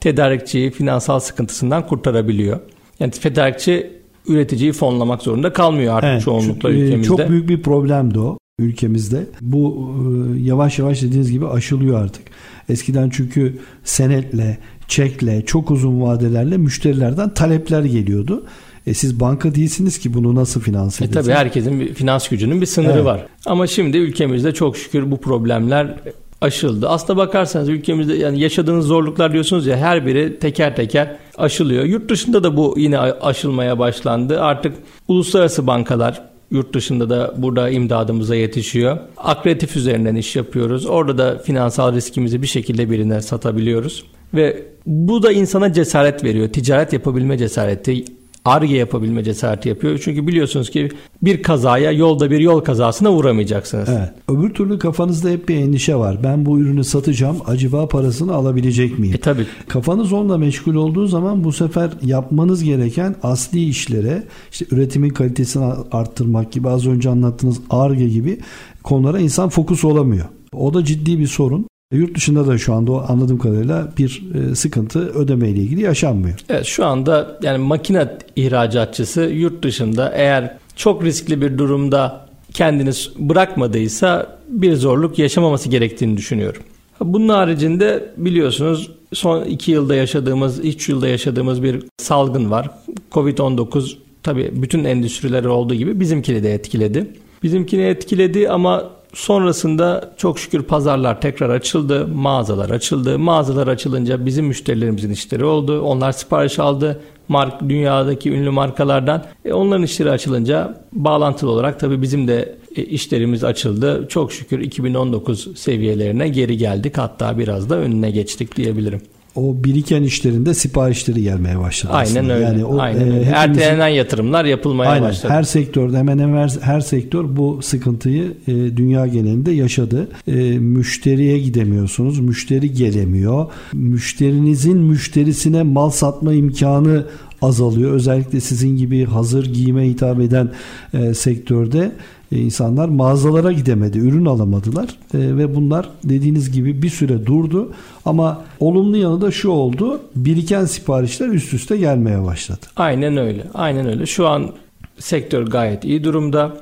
[0.00, 2.60] tedarikçiyi finansal sıkıntısından kurtarabiliyor.
[3.00, 7.08] Yani tedarikçi üreticiyi fonlamak zorunda kalmıyor artık Evet, çoğunlukla çünkü, e, ülkemizde.
[7.16, 9.26] Çok büyük bir problemdi o ülkemizde.
[9.40, 9.90] Bu
[10.36, 12.22] e, yavaş yavaş dediğiniz gibi aşılıyor artık.
[12.68, 18.46] Eskiden çünkü senetle, çekle, çok uzun vadelerle müşterilerden talepler geliyordu.
[18.86, 21.26] E siz banka değilsiniz ki bunu nasıl finanse E edesiniz?
[21.26, 23.04] tabii herkesin bir finans gücünün bir sınırı Evet.
[23.04, 23.26] var.
[23.46, 25.94] Ama şimdi ülkemizde çok şükür bu problemler
[26.40, 26.88] aşıldı.
[26.88, 31.84] Aslında bakarsanız ülkemizde yani yaşadığınız zorluklar diyorsunuz ya her biri teker teker aşılıyor.
[31.84, 34.40] Yurt dışında da bu yine aşılmaya başlandı.
[34.40, 34.74] Artık
[35.08, 38.98] uluslararası bankalar yurt dışında da burada imdadımıza yetişiyor.
[39.16, 40.86] Akreditif üzerinden iş yapıyoruz.
[40.86, 44.04] Orada da finansal riskimizi bir şekilde birine satabiliyoruz.
[44.34, 46.48] Ve bu da insana cesaret veriyor.
[46.48, 48.04] Ticaret yapabilme cesareti,
[48.44, 50.00] ARGE yapabilme cesareti yapıyor.
[50.04, 50.88] Çünkü biliyorsunuz ki
[51.22, 53.88] bir kazaya yolda bir yol kazasına uğramayacaksınız.
[53.88, 54.10] Evet.
[54.28, 56.18] Öbür türlü kafanızda hep bir endişe var.
[56.24, 57.36] Ben bu ürünü satacağım.
[57.46, 59.14] Acaba parasını alabilecek miyim?
[59.14, 59.46] E tabii.
[59.68, 66.52] Kafanız onunla meşgul olduğu zaman bu sefer yapmanız gereken asli işlere işte üretimin kalitesini arttırmak
[66.52, 68.38] gibi az önce anlattığınız ARGE gibi
[68.82, 70.26] konulara insan fokus olamıyor.
[70.52, 71.66] O da ciddi bir sorun.
[71.92, 76.38] Yurt dışında da şu anda anladığım kadarıyla bir e, sıkıntı ödeme ile ilgili yaşanmıyor.
[76.48, 84.38] Evet şu anda yani makine ihracatçısı yurt dışında eğer çok riskli bir durumda kendini bırakmadıysa
[84.48, 86.62] bir zorluk yaşamaması gerektiğini düşünüyorum.
[87.00, 92.70] Bunun haricinde biliyorsunuz son iki yılda yaşadığımız, üç yılda yaşadığımız bir salgın var.
[93.12, 97.06] Covid-19 tabii bütün endüstrileri olduğu gibi bizimkini de etkiledi.
[97.42, 103.18] Bizimkini etkiledi ama sonrasında çok şükür pazarlar tekrar açıldı, mağazalar açıldı.
[103.18, 105.80] Mağazalar açılınca bizim müşterilerimizin işleri oldu.
[105.80, 109.24] Onlar sipariş aldı mark dünyadaki ünlü markalardan.
[109.44, 114.06] E, onların işleri açılınca bağlantılı olarak tabii bizim de e, işlerimiz açıldı.
[114.08, 116.98] Çok şükür 2019 seviyelerine geri geldik.
[116.98, 119.00] Hatta biraz da önüne geçtik diyebilirim.
[119.36, 121.92] O biriken işlerinde siparişleri gelmeye başladı.
[121.92, 122.32] Aynen aslında.
[122.34, 122.44] öyle.
[122.44, 123.14] Yani o, Aynen e, öyle.
[123.24, 125.08] hepimizin- Ertelenen yatırımlar yapılmaya Aynen.
[125.08, 125.32] başladı.
[125.32, 130.08] Her sektörde hemen hemen her, her sektör bu sıkıntıyı e, dünya genelinde yaşadı.
[130.28, 132.20] E, müşteriye gidemiyorsunuz.
[132.20, 133.46] Müşteri gelemiyor.
[133.72, 137.04] Müşterinizin müşterisine mal satma imkanı
[137.42, 137.92] azalıyor.
[137.92, 140.50] Özellikle sizin gibi hazır giyime hitap eden
[140.94, 141.92] e, sektörde
[142.32, 147.72] e, insanlar mağazalara gidemedi, ürün alamadılar E, ve bunlar dediğiniz gibi bir süre durdu.
[148.04, 152.66] Ama olumlu yanı da şu oldu: biriken siparişler üst üste gelmeye başladı.
[152.76, 153.44] Aynen öyle.
[153.54, 154.06] Aynen öyle.
[154.06, 154.50] Şu an
[154.98, 156.56] sektör gayet iyi durumda.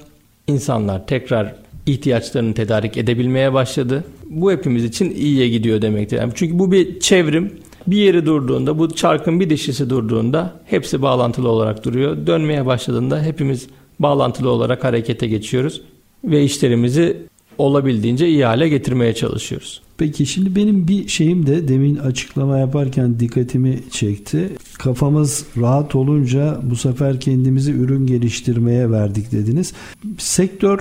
[0.47, 1.55] İnsanlar tekrar
[1.87, 4.05] ihtiyaçlarını tedarik edebilmeye başladı.
[4.31, 6.17] Bu hepimiz için iyiye gidiyor demektir.
[6.17, 7.53] Yani çünkü bu bir çevrim.
[7.87, 12.27] Bir yeri durduğunda, bu çarkın bir dişisi durduğunda hepsi bağlantılı olarak duruyor.
[12.27, 13.69] Dönmeye başladığında hepimiz
[14.01, 15.83] bağlantılı olarak harekete geçiyoruz
[16.25, 17.17] ve işlerimizi
[17.59, 19.81] olabildiğince iyi hale getirmeye çalışıyoruz.
[20.01, 24.51] Peki şimdi benim bir şeyim de demin açıklama yaparken dikkatimi çekti.
[24.79, 29.73] Kafamız rahat olunca bu sefer kendimizi ürün geliştirmeye verdik dediniz.
[30.19, 30.81] Sektör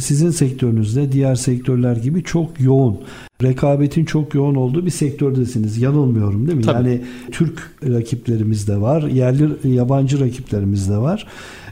[0.00, 2.98] sizin sektörünüzde diğer sektörler gibi çok yoğun.
[3.42, 5.78] Rekabetin çok yoğun olduğu bir sektördesiniz.
[5.78, 6.64] Yanılmıyorum değil mi?
[6.64, 6.88] Tabii.
[6.88, 7.02] Yani
[7.32, 11.26] Türk rakiplerimiz de var, yerli yabancı rakiplerimiz de var.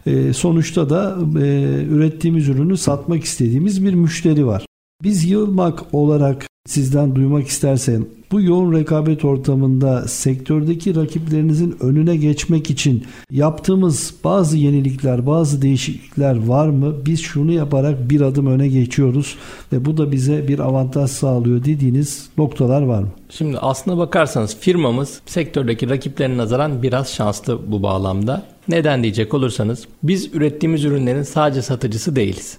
[0.07, 4.67] E, sonuçta da e, ürettiğimiz ürünü satmak istediğimiz bir müşteri var.
[5.03, 13.05] Biz Yılmak olarak sizden duymak istersen bu yoğun rekabet ortamında sektördeki rakiplerinizin önüne geçmek için
[13.31, 16.95] yaptığımız bazı yenilikler, bazı değişiklikler var mı?
[17.07, 19.37] Biz şunu yaparak bir adım öne geçiyoruz
[19.73, 23.09] ve bu da bize bir avantaj sağlıyor dediğiniz noktalar var mı?
[23.31, 28.43] Şimdi aslına bakarsanız firmamız sektördeki rakiplerine nazaran biraz şanslı bu bağlamda.
[28.69, 32.59] Neden diyecek olursanız biz ürettiğimiz ürünlerin sadece satıcısı değiliz.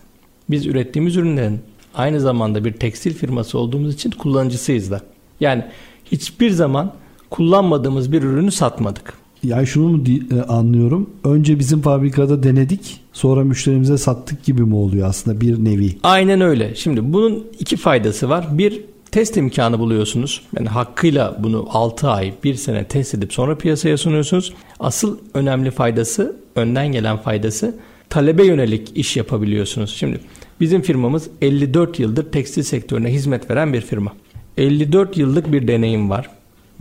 [0.49, 1.59] Biz ürettiğimiz ürünlerin
[1.97, 5.01] aynı zamanda bir tekstil firması olduğumuz için kullanıcısıyız da.
[5.39, 5.63] Yani
[6.05, 6.93] hiçbir zaman
[7.29, 9.13] kullanmadığımız bir ürünü satmadık.
[9.43, 11.09] Yani şunu mu e, anlıyorum?
[11.23, 15.97] Önce bizim fabrikada denedik, sonra müşterimize sattık gibi mi oluyor aslında bir nevi?
[16.03, 16.75] Aynen öyle.
[16.75, 18.47] Şimdi bunun iki faydası var.
[18.51, 18.81] Bir
[19.11, 20.41] test imkanı buluyorsunuz.
[20.57, 24.53] Yani hakkıyla bunu 6 ay, 1 sene test edip sonra piyasaya sunuyorsunuz.
[24.79, 27.75] Asıl önemli faydası, önden gelen faydası
[28.09, 29.95] talebe yönelik iş yapabiliyorsunuz.
[29.95, 30.19] Şimdi
[30.59, 34.13] bizim firmamız 54 yıldır tekstil sektörüne hizmet veren bir firma.
[34.57, 36.29] 54 yıllık bir deneyim var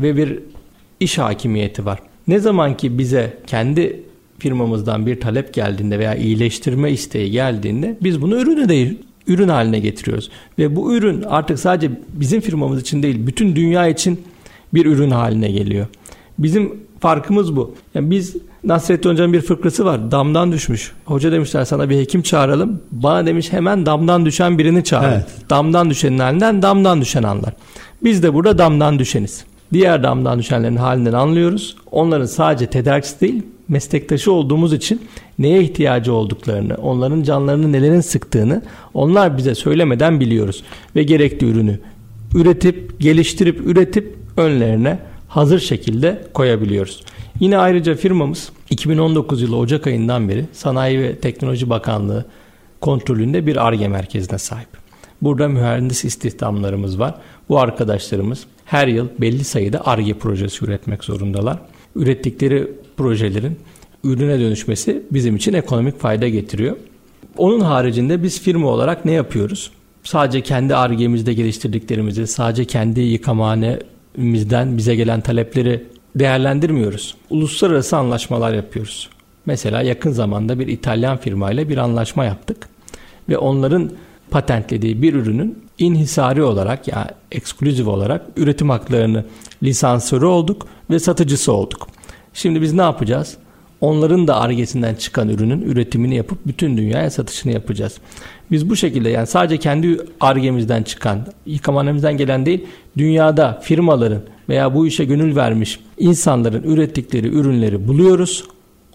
[0.01, 0.39] ve bir
[1.01, 1.99] iş hakimiyeti var.
[2.29, 4.03] Ne zaman ki bize kendi
[4.39, 10.31] firmamızdan bir talep geldiğinde veya iyileştirme isteği geldiğinde biz bunu ürünü de ürün haline getiriyoruz.
[10.59, 14.21] Ve bu ürün artık sadece bizim firmamız için değil bütün dünya için
[14.75, 15.87] bir ürün haline geliyor.
[16.39, 17.75] Bizim farkımız bu.
[17.95, 20.11] Yani biz Nasrettin Hoca'nın bir fıkrası var.
[20.11, 20.93] Damdan düşmüş.
[21.05, 22.83] Hoca demişler sana bir hekim çağıralım.
[22.93, 25.13] Bana demiş hemen damdan düşen birini çağır.
[25.13, 25.27] Evet.
[25.51, 27.55] Damdan düşenin halinden damdan düşen anlar.
[28.05, 29.45] Biz de burada damdan düşeniz.
[29.73, 31.77] Diğer damdan düşenlerin halinden anlıyoruz.
[31.91, 35.03] Onların sadece tedarikçisi değil, meslektaşı olduğumuz için
[35.39, 38.63] neye ihtiyacı olduklarını, onların canlarını nelerin sıktığını
[38.95, 40.63] onlar bize söylemeden biliyoruz.
[40.97, 41.81] Ve gerekli ürünü
[42.35, 44.99] üretip, geliştirip, üretip önlerine
[45.29, 47.03] hazır şekilde koyabiliyoruz.
[47.41, 52.25] Yine ayrıca firmamız 2019 yılı Ocak ayından beri Sanayi ve Teknoloji Bakanlığı
[52.81, 54.69] kontrolünde bir ARGE merkezine sahip.
[55.23, 57.15] Burada mühendis istihdamlarımız var.
[57.49, 61.59] Bu arkadaşlarımız her yıl belli sayıda ARGE projesi üretmek zorundalar.
[61.97, 63.59] Ürettikleri projelerin
[64.05, 66.77] ürüne dönüşmesi bizim için ekonomik fayda getiriyor.
[67.37, 69.71] Onun haricinde biz firma olarak ne yapıyoruz?
[70.05, 75.83] Sadece kendi ARGE'mizde geliştirdiklerimizi, sadece kendi yıkamahanemizden bize gelen talepleri
[76.19, 77.15] değerlendirmiyoruz.
[77.31, 79.11] Uluslararası anlaşmalar yapıyoruz.
[79.47, 82.69] Mesela yakın zamanda bir İtalyan firmayla bir anlaşma yaptık
[83.29, 83.91] ve onların
[84.31, 89.25] patentlediği bir ürünün inhisari olarak yani ekskluzif olarak üretim haklarını
[89.63, 91.89] lisansörü olduk ve satıcısı olduk.
[92.35, 93.37] Şimdi biz ne yapacağız?
[93.81, 97.99] Onların da argesinden çıkan ürünün üretimini yapıp bütün dünyaya satışını yapacağız.
[98.51, 102.67] Biz bu şekilde yani sadece kendi argemizden çıkan, yıkamanemizden gelen değil,
[102.99, 108.45] dünyada firmaların veya bu işe gönül vermiş insanların ürettikleri ürünleri buluyoruz.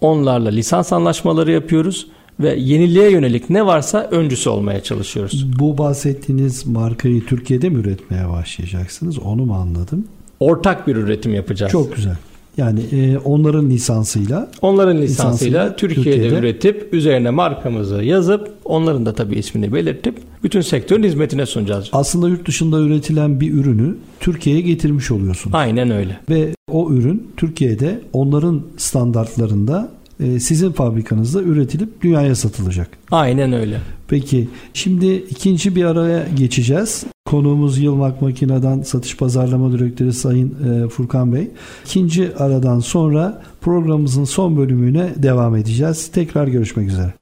[0.00, 2.06] Onlarla lisans anlaşmaları yapıyoruz
[2.40, 5.58] ve yeniliğe yönelik ne varsa öncüsü olmaya çalışıyoruz.
[5.58, 9.18] Bu bahsettiğiniz markayı Türkiye'de mi üretmeye başlayacaksınız?
[9.18, 10.04] Onu mu anladım?
[10.40, 11.72] Ortak bir üretim yapacağız.
[11.72, 12.16] Çok güzel.
[12.56, 19.14] Yani e, onların lisansıyla Onların lisansıyla Lisansıyla Türkiye'de, Türkiye'de üretip üzerine markamızı yazıp onların da
[19.14, 21.90] tabii ismini belirtip bütün sektörün hizmetine sunacağız.
[21.92, 25.54] aslında yurt dışında üretilen bir ürünü Türkiye'ye getirmiş oluyorsunuz.
[25.54, 26.20] Aynen öyle.
[26.30, 29.88] Ve o ürün Türkiye'de onların standartlarında
[30.18, 32.88] sizin fabrikanızda üretilip dünyaya satılacak.
[33.10, 33.80] Aynen öyle.
[34.08, 37.04] Peki şimdi ikinci bir araya geçeceğiz.
[37.24, 41.50] Konuğumuz Yılmak Makina'dan Satış Pazarlama Direktörü Sayın e, Furkan Bey.
[41.86, 46.10] İkinci aradan sonra programımızın son bölümüne devam edeceğiz.
[46.12, 47.12] Tekrar görüşmek üzere.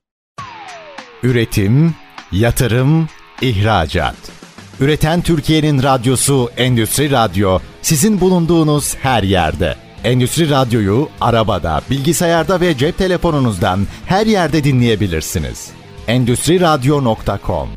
[1.22, 1.94] Üretim,
[2.32, 3.08] yatırım,
[3.42, 4.16] ihracat.
[4.80, 9.76] Üreten Türkiye'nin radyosu Endüstri Radyo sizin bulunduğunuz her yerde.
[10.04, 15.70] Endüstri Radyo'yu arabada, bilgisayarda ve cep telefonunuzdan her yerde dinleyebilirsiniz.
[16.06, 17.68] Endüstri Radyo.com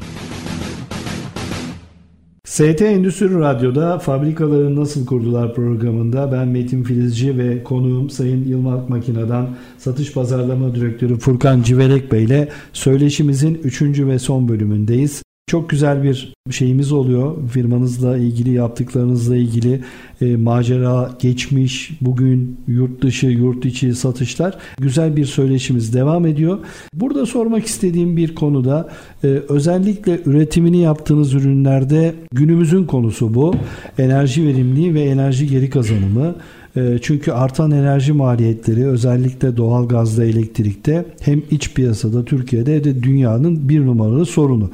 [2.46, 9.50] ST Endüstri Radyo'da Fabrikaları Nasıl Kurdular programında ben Metin Filizci ve konuğum Sayın Yılmak Makina'dan
[9.78, 13.82] Satış Pazarlama Direktörü Furkan Civelek Bey ile söyleşimizin 3.
[13.82, 15.24] ve son bölümündeyiz.
[15.48, 17.50] Çok güzel bir şeyimiz oluyor.
[17.50, 19.82] Firmanızla ilgili, yaptıklarınızla ilgili
[20.22, 24.58] e, macera, geçmiş, bugün yurt dışı, yurt içi satışlar.
[24.80, 26.60] Güzel bir söyleşimiz devam ediyor.
[26.94, 28.90] Burada sormak istediğim bir konuda
[29.24, 33.56] e, özellikle üretimini yaptığınız ürünlerde günümüzün konusu bu.
[33.98, 36.36] Enerji verimliliği ve enerji geri kazanımı.
[36.76, 43.04] E, çünkü artan enerji maliyetleri özellikle doğal gazda, elektrikte hem iç piyasada Türkiye'de hem de
[43.04, 44.70] dünyanın bir numaralı sorunu.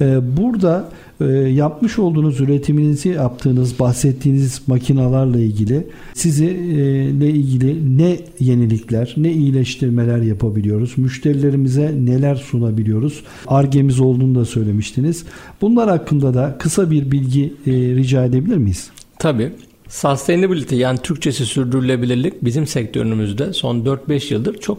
[0.00, 0.88] Ee, burada
[1.20, 9.32] e, yapmış olduğunuz üretiminizi yaptığınız bahsettiğiniz makinalarla ilgili sizi e, ile ilgili ne yenilikler ne
[9.32, 15.24] iyileştirmeler yapabiliyoruz müşterilerimize neler sunabiliyoruz argemiz olduğunu da söylemiştiniz
[15.60, 18.90] bunlar hakkında da kısa bir bilgi e, rica edebilir miyiz?
[19.18, 19.52] Tabii.
[19.88, 24.78] Sustainability yani Türkçesi sürdürülebilirlik bizim sektörümüzde son 4-5 yıldır çok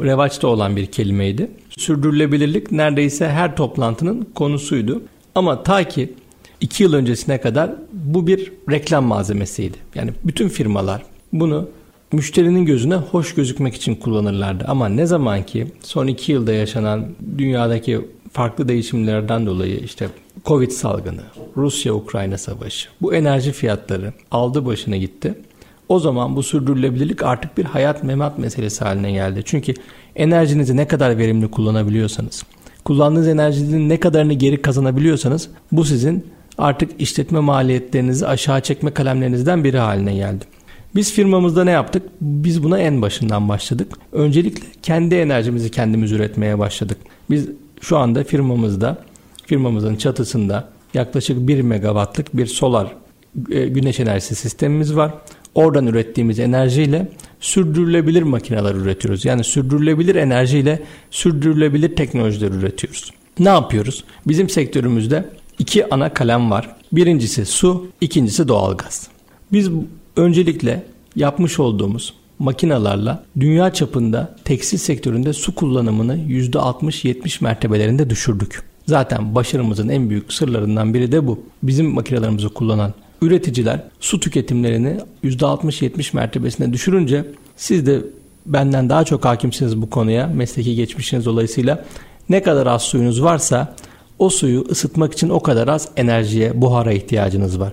[0.00, 1.50] revaçta olan bir kelimeydi.
[1.78, 5.02] Sürdürülebilirlik neredeyse her toplantının konusuydu.
[5.34, 6.12] Ama ta ki
[6.60, 9.76] 2 yıl öncesine kadar bu bir reklam malzemesiydi.
[9.94, 11.02] Yani bütün firmalar
[11.32, 11.68] bunu
[12.12, 14.64] müşterinin gözüne hoş gözükmek için kullanırlardı.
[14.68, 17.06] Ama ne zaman ki son 2 yılda yaşanan
[17.38, 18.00] dünyadaki
[18.32, 20.08] farklı değişimlerden dolayı işte
[20.44, 21.22] Covid salgını,
[21.56, 25.34] Rusya-Ukrayna savaşı, bu enerji fiyatları aldı başına gitti.
[25.88, 29.42] O zaman bu sürdürülebilirlik artık bir hayat memat meselesi haline geldi.
[29.44, 29.74] Çünkü
[30.16, 32.42] enerjinizi ne kadar verimli kullanabiliyorsanız,
[32.84, 36.26] kullandığınız enerjinin ne kadarını geri kazanabiliyorsanız bu sizin
[36.58, 40.44] artık işletme maliyetlerinizi aşağı çekme kalemlerinizden biri haline geldi.
[40.94, 42.02] Biz firmamızda ne yaptık?
[42.20, 43.92] Biz buna en başından başladık.
[44.12, 46.98] Öncelikle kendi enerjimizi kendimiz üretmeye başladık.
[47.30, 47.48] Biz
[47.80, 48.98] şu anda firmamızda,
[49.46, 52.94] firmamızın çatısında yaklaşık 1 megawattlık bir solar
[53.50, 55.14] e, güneş enerjisi sistemimiz var.
[55.54, 57.08] Oradan ürettiğimiz enerjiyle
[57.40, 59.24] sürdürülebilir makineler üretiyoruz.
[59.24, 63.10] Yani sürdürülebilir enerjiyle sürdürülebilir teknolojiler üretiyoruz.
[63.38, 64.04] Ne yapıyoruz?
[64.26, 65.24] Bizim sektörümüzde
[65.58, 66.76] iki ana kalem var.
[66.92, 69.08] Birincisi su, ikincisi doğalgaz.
[69.52, 69.70] Biz
[70.16, 70.82] öncelikle
[71.16, 78.62] yapmış olduğumuz makinalarla dünya çapında tekstil sektöründe su kullanımını %60-70 mertebelerinde düşürdük.
[78.86, 81.40] Zaten başarımızın en büyük sırlarından biri de bu.
[81.62, 82.94] Bizim makinalarımızı kullanan
[83.26, 87.24] üreticiler su tüketimlerini %60-70 mertebesine düşürünce
[87.56, 88.00] siz de
[88.46, 91.84] benden daha çok hakimsiniz bu konuya mesleki geçmişiniz dolayısıyla
[92.28, 93.76] ne kadar az suyunuz varsa
[94.18, 97.72] o suyu ısıtmak için o kadar az enerjiye, buhara ihtiyacınız var.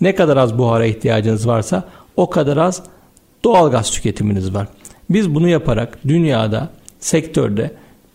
[0.00, 1.84] Ne kadar az buhara ihtiyacınız varsa
[2.16, 2.82] o kadar az
[3.44, 4.68] doğal gaz tüketiminiz var.
[5.10, 7.70] Biz bunu yaparak dünyada sektörde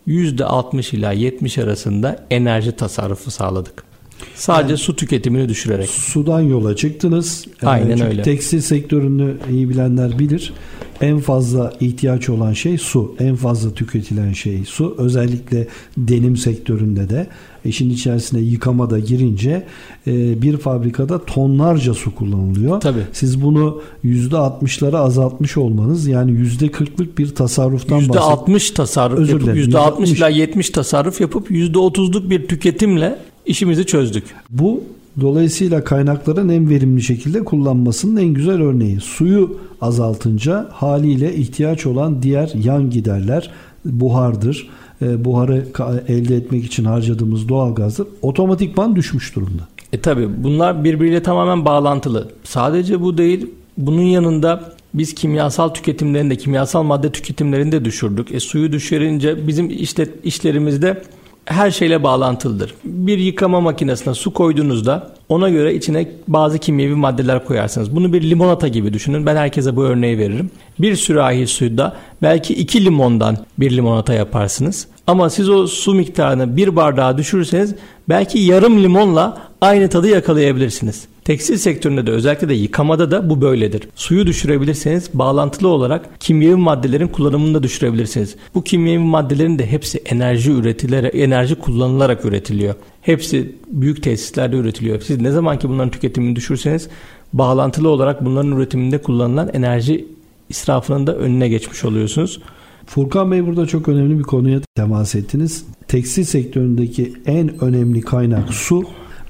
[0.08, 3.87] %60 ila 70 arasında enerji tasarrufu sağladık.
[4.36, 5.90] Sadece yani, su tüketimini düşürerek.
[5.90, 7.46] Sudan yola çıktınız.
[7.64, 8.22] Aynen Çünkü öyle.
[8.22, 10.54] Tekstil sektörünü iyi bilenler bilir.
[11.02, 13.16] En fazla ihtiyaç olan şey su.
[13.20, 14.96] En fazla tüketilen şey su.
[14.98, 17.28] Özellikle denim sektöründe de
[17.66, 19.64] işin içerisine yıkama da girince
[20.08, 22.82] e, bir fabrikada tonlarca su kullanılıyor.
[22.82, 23.04] Tabii.
[23.14, 28.48] Siz bunu %60'lara azaltmış olmanız yani %40'lık bir tasarruftan bahsediyorsunuz.
[28.48, 34.24] %60 tasarruf Özür yapıp %60 ila 70 tasarruf yapıp %30'luk bir tüketimle işimizi çözdük.
[34.50, 34.84] Bu
[35.22, 39.00] dolayısıyla kaynakların en verimli şekilde kullanmasının en güzel örneği.
[39.00, 43.52] Suyu azaltınca haliyle ihtiyaç olan diğer yan giderler
[43.86, 44.70] buhardır.
[45.02, 45.66] E, buharı
[46.08, 48.08] elde etmek için harcadığımız doğalgazdır.
[48.22, 49.68] Otomatikman düşmüş durumda.
[49.94, 52.28] E tabi bunlar birbiriyle tamamen bağlantılı.
[52.44, 58.32] Sadece bu değil bunun yanında biz kimyasal tüketimlerinde, kimyasal madde tüketimlerinde düşürdük.
[58.32, 61.02] E, suyu düşürünce bizim işlet, işlerimizde
[61.48, 62.74] her şeyle bağlantılıdır.
[62.84, 67.96] Bir yıkama makinesine su koyduğunuzda ona göre içine bazı kimyevi maddeler koyarsınız.
[67.96, 69.26] Bunu bir limonata gibi düşünün.
[69.26, 70.52] Ben herkese bu örneği veririm.
[70.80, 74.88] Bir sürahi suyda belki iki limondan bir limonata yaparsınız.
[75.08, 77.76] Ama siz o su miktarını bir bardağa düşürürseniz
[78.10, 81.08] belki yarım limonla aynı tadı yakalayabilirsiniz.
[81.28, 83.90] Tekstil sektöründe de özellikle de yıkamada da bu böyledir.
[83.96, 88.36] Suyu düşürebilirseniz bağlantılı olarak kimyevi maddelerin kullanımını da düşürebilirsiniz.
[88.56, 92.76] Bu kimyevi maddelerin de hepsi enerji üretilerek, enerji kullanılarak üretiliyor.
[93.02, 95.02] Hepsi büyük tesislerde üretiliyor.
[95.02, 96.90] Siz ne zaman ki bunların tüketimini düşürseniz
[97.34, 100.08] bağlantılı olarak bunların üretiminde kullanılan enerji
[100.50, 102.42] israfının da önüne geçmiş oluyorsunuz.
[102.86, 105.66] Furkan Bey burada çok önemli bir konuya temas ettiniz.
[105.88, 108.84] Tekstil sektöründeki en önemli kaynak su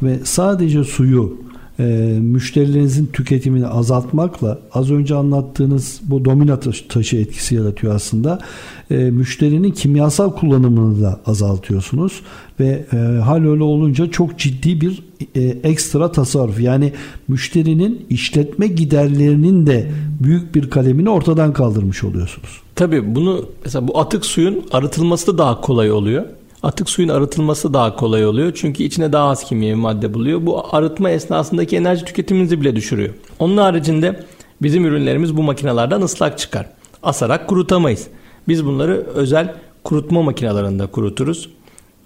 [0.03, 1.46] ve sadece suyu
[1.79, 1.83] e,
[2.21, 6.59] müşterilerinizin tüketimini azaltmakla az önce anlattığınız bu domino
[6.89, 8.39] taşı etkisi yaratıyor aslında.
[8.91, 12.21] E, müşterinin kimyasal kullanımını da azaltıyorsunuz
[12.59, 15.03] ve e, hal öyle olunca çok ciddi bir
[15.35, 16.59] e, ekstra tasarruf.
[16.59, 16.93] Yani
[17.27, 19.91] müşterinin işletme giderlerinin de
[20.23, 22.61] büyük bir kalemini ortadan kaldırmış oluyorsunuz.
[22.75, 26.25] Tabii bunu mesela bu atık suyun arıtılması da daha kolay oluyor.
[26.63, 28.51] Atık suyun arıtılması daha kolay oluyor.
[28.55, 30.45] Çünkü içine daha az kimyevi madde buluyor.
[30.45, 33.13] Bu arıtma esnasındaki enerji tüketimimizi bile düşürüyor.
[33.39, 34.23] Onun haricinde
[34.61, 36.65] bizim ürünlerimiz bu makinelerden ıslak çıkar.
[37.03, 38.07] Asarak kurutamayız.
[38.47, 41.49] Biz bunları özel kurutma makinelerinde kuruturuz.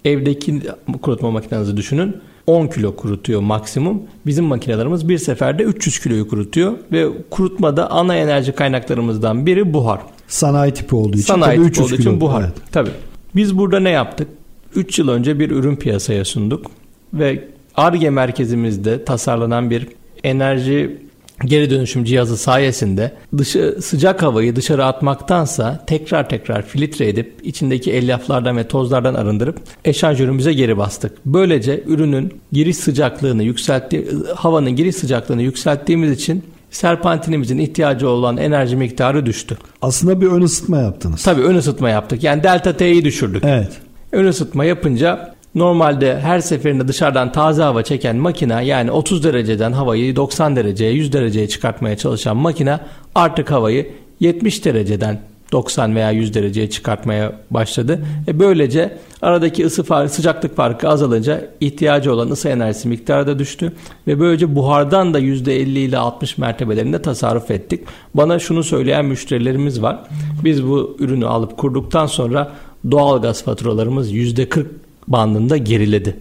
[0.04, 0.60] Evdeki
[1.02, 2.16] kurutma makinenizi düşünün.
[2.46, 4.02] 10 kilo kurutuyor maksimum.
[4.26, 10.00] Bizim makinelerimiz bir seferde 300 kiloyu kurutuyor ve kurutmada ana enerji kaynaklarımızdan biri buhar.
[10.28, 12.10] Sanayi tipi olduğu için Sanayi tabii tipi 300 olduğu kilo.
[12.10, 12.42] için buhar.
[12.42, 12.52] Evet.
[12.72, 12.90] Tabii.
[13.36, 14.28] Biz burada ne yaptık?
[14.74, 16.70] 3 yıl önce bir ürün piyasaya sunduk
[17.14, 17.44] ve
[17.76, 19.88] ARGE merkezimizde tasarlanan bir
[20.24, 20.98] enerji
[21.44, 28.56] geri dönüşüm cihazı sayesinde dışı sıcak havayı dışarı atmaktansa tekrar tekrar filtre edip içindeki elyaflardan
[28.56, 31.12] ve tozlardan arındırıp eşanjörümüze geri bastık.
[31.26, 39.26] Böylece ürünün giriş sıcaklığını yükseltti havanın giriş sıcaklığını yükselttiğimiz için serpantinimizin ihtiyacı olan enerji miktarı
[39.26, 39.58] düştü.
[39.82, 41.22] Aslında bir ön ısıtma yaptınız.
[41.22, 42.24] Tabii ön ısıtma yaptık.
[42.24, 43.44] Yani delta T'yi düşürdük.
[43.44, 43.70] Evet.
[44.12, 50.16] Ön ısıtma yapınca normalde her seferinde dışarıdan taze hava çeken makine yani 30 dereceden havayı
[50.16, 52.80] 90 dereceye 100 dereceye çıkartmaya çalışan makine
[53.14, 55.20] artık havayı 70 dereceden
[55.52, 58.00] 90 veya 100 dereceye çıkartmaya başladı.
[58.28, 63.72] E böylece aradaki ısı farkı, sıcaklık farkı azalınca ihtiyacı olan ısı enerjisi miktarı da düştü
[64.06, 67.80] ve böylece buhardan da %50 ile 60 mertebelerinde tasarruf ettik.
[68.14, 69.98] Bana şunu söyleyen müşterilerimiz var.
[70.44, 72.52] Biz bu ürünü alıp kurduktan sonra
[72.90, 74.66] doğalgaz faturalarımız %40
[75.08, 76.16] bandında geriledi.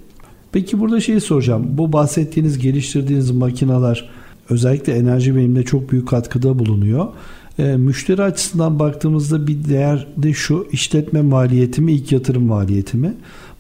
[0.51, 1.65] Peki burada şeyi soracağım.
[1.69, 4.09] Bu bahsettiğiniz, geliştirdiğiniz makineler
[4.49, 7.07] özellikle enerji veriminde çok büyük katkıda bulunuyor.
[7.59, 13.13] E, müşteri açısından baktığımızda bir değer de şu işletme maliyeti mi ilk yatırım maliyeti mi?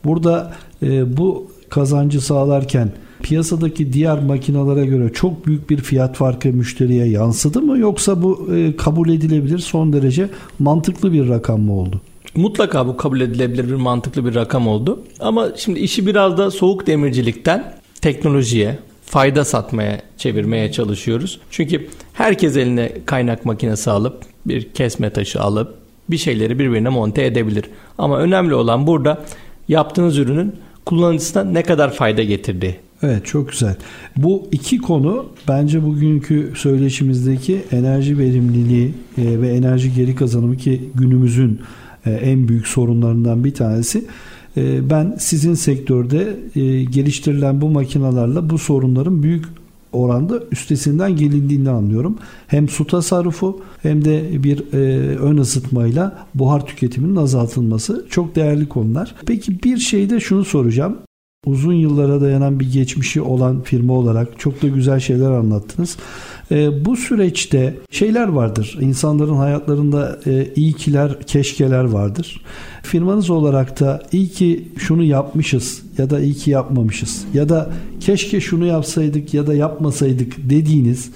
[0.05, 2.91] Burada e, bu kazancı sağlarken
[3.21, 8.75] piyasadaki diğer makinalara göre çok büyük bir fiyat farkı müşteriye yansıdı mı yoksa bu e,
[8.75, 10.29] kabul edilebilir son derece
[10.59, 12.01] mantıklı bir rakam mı oldu?
[12.35, 15.03] Mutlaka bu kabul edilebilir bir mantıklı bir rakam oldu.
[15.19, 21.39] Ama şimdi işi biraz da soğuk demircilikten teknolojiye, fayda satmaya çevirmeye çalışıyoruz.
[21.51, 25.75] Çünkü herkes eline kaynak makinesi alıp bir kesme taşı alıp
[26.09, 27.65] bir şeyleri birbirine monte edebilir.
[27.97, 29.21] Ama önemli olan burada
[29.67, 30.55] yaptığınız ürünün
[30.85, 32.75] kullanıcısına ne kadar fayda getirdiği.
[33.03, 33.75] Evet çok güzel.
[34.17, 41.59] Bu iki konu bence bugünkü söyleşimizdeki enerji verimliliği e, ve enerji geri kazanımı ki günümüzün
[42.09, 44.05] en büyük sorunlarından bir tanesi.
[44.57, 49.45] E, ben sizin sektörde e, geliştirilen bu makinalarla bu sorunların büyük
[49.91, 52.17] oranda üstesinden gelindiğini anlıyorum.
[52.47, 54.63] Hem su tasarrufu hem de bir
[55.17, 59.15] ön ısıtmayla buhar tüketiminin azaltılması çok değerli konular.
[59.25, 60.97] Peki bir şeyde şunu soracağım
[61.45, 65.97] uzun yıllara dayanan bir geçmişi olan firma olarak çok da güzel şeyler anlattınız.
[66.51, 68.77] E, bu süreçte şeyler vardır.
[68.81, 72.41] İnsanların hayatlarında e, iyi kiler, keşkeler vardır.
[72.83, 77.69] Firmanız olarak da iyi ki şunu yapmışız ya da iyi ki yapmamışız ya da
[77.99, 81.11] keşke şunu yapsaydık ya da yapmasaydık dediğiniz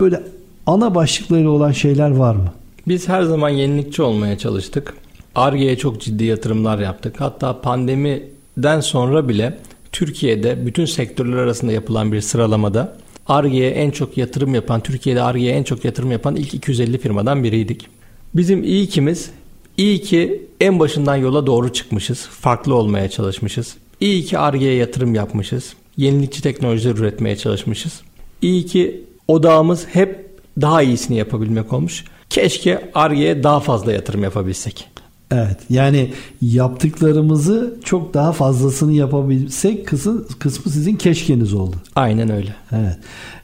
[0.00, 0.22] böyle
[0.66, 2.52] ana başlıkları olan şeyler var mı?
[2.88, 4.94] Biz her zaman yenilikçi olmaya çalıştık.
[5.34, 7.14] Arge'ye çok ciddi yatırımlar yaptık.
[7.18, 9.58] Hatta pandemiden sonra bile
[9.98, 12.96] Türkiye'de bütün sektörler arasında yapılan bir sıralamada
[13.26, 17.86] Arge'ye en çok yatırım yapan, Türkiye'de Arge'ye en çok yatırım yapan ilk 250 firmadan biriydik.
[18.34, 19.30] Bizim iyi kimiz,
[19.76, 23.76] iyi ki en başından yola doğru çıkmışız, farklı olmaya çalışmışız.
[24.00, 28.00] İyi ki Arge'ye yatırım yapmışız, yenilikçi teknolojiler üretmeye çalışmışız.
[28.42, 30.30] İyi ki odağımız hep
[30.60, 32.04] daha iyisini yapabilmek olmuş.
[32.30, 34.88] Keşke Arge'ye daha fazla yatırım yapabilsek.
[35.30, 41.76] Evet yani yaptıklarımızı çok daha fazlasını yapabilsek kısmı, kısmı sizin keşkeniz oldu.
[41.96, 42.54] Aynen öyle.
[42.72, 42.98] Evet.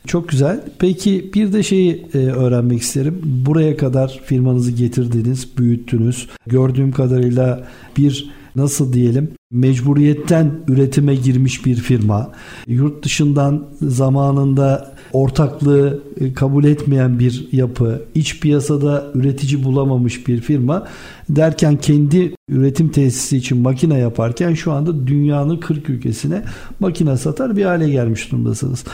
[0.07, 0.61] Çok güzel.
[0.79, 3.21] Peki bir de şeyi e, öğrenmek isterim.
[3.25, 6.29] Buraya kadar firmanızı getirdiniz, büyüttünüz.
[6.47, 12.31] Gördüğüm kadarıyla bir nasıl diyelim mecburiyetten üretime girmiş bir firma.
[12.67, 20.87] Yurt dışından zamanında ortaklığı e, kabul etmeyen bir yapı, iç piyasada üretici bulamamış bir firma
[21.29, 26.43] derken kendi üretim tesisi için makine yaparken şu anda dünyanın 40 ülkesine
[26.81, 28.85] makine satar bir hale gelmiş durumdasınız.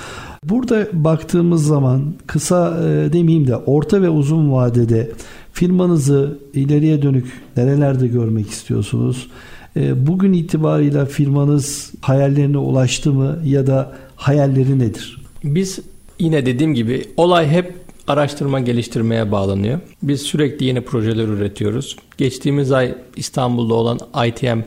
[0.45, 5.11] Burada baktığımız zaman kısa e, demeyeyim de orta ve uzun vadede
[5.53, 9.29] firmanızı ileriye dönük nerelerde görmek istiyorsunuz?
[9.77, 15.23] E, bugün itibarıyla firmanız hayallerine ulaştı mı ya da hayalleri nedir?
[15.45, 15.79] Biz
[16.19, 17.75] yine dediğim gibi olay hep
[18.07, 19.81] araştırma geliştirmeye bağlanıyor.
[20.03, 21.97] Biz sürekli yeni projeler üretiyoruz.
[22.19, 24.59] Geçtiğimiz ay İstanbul'da olan ITM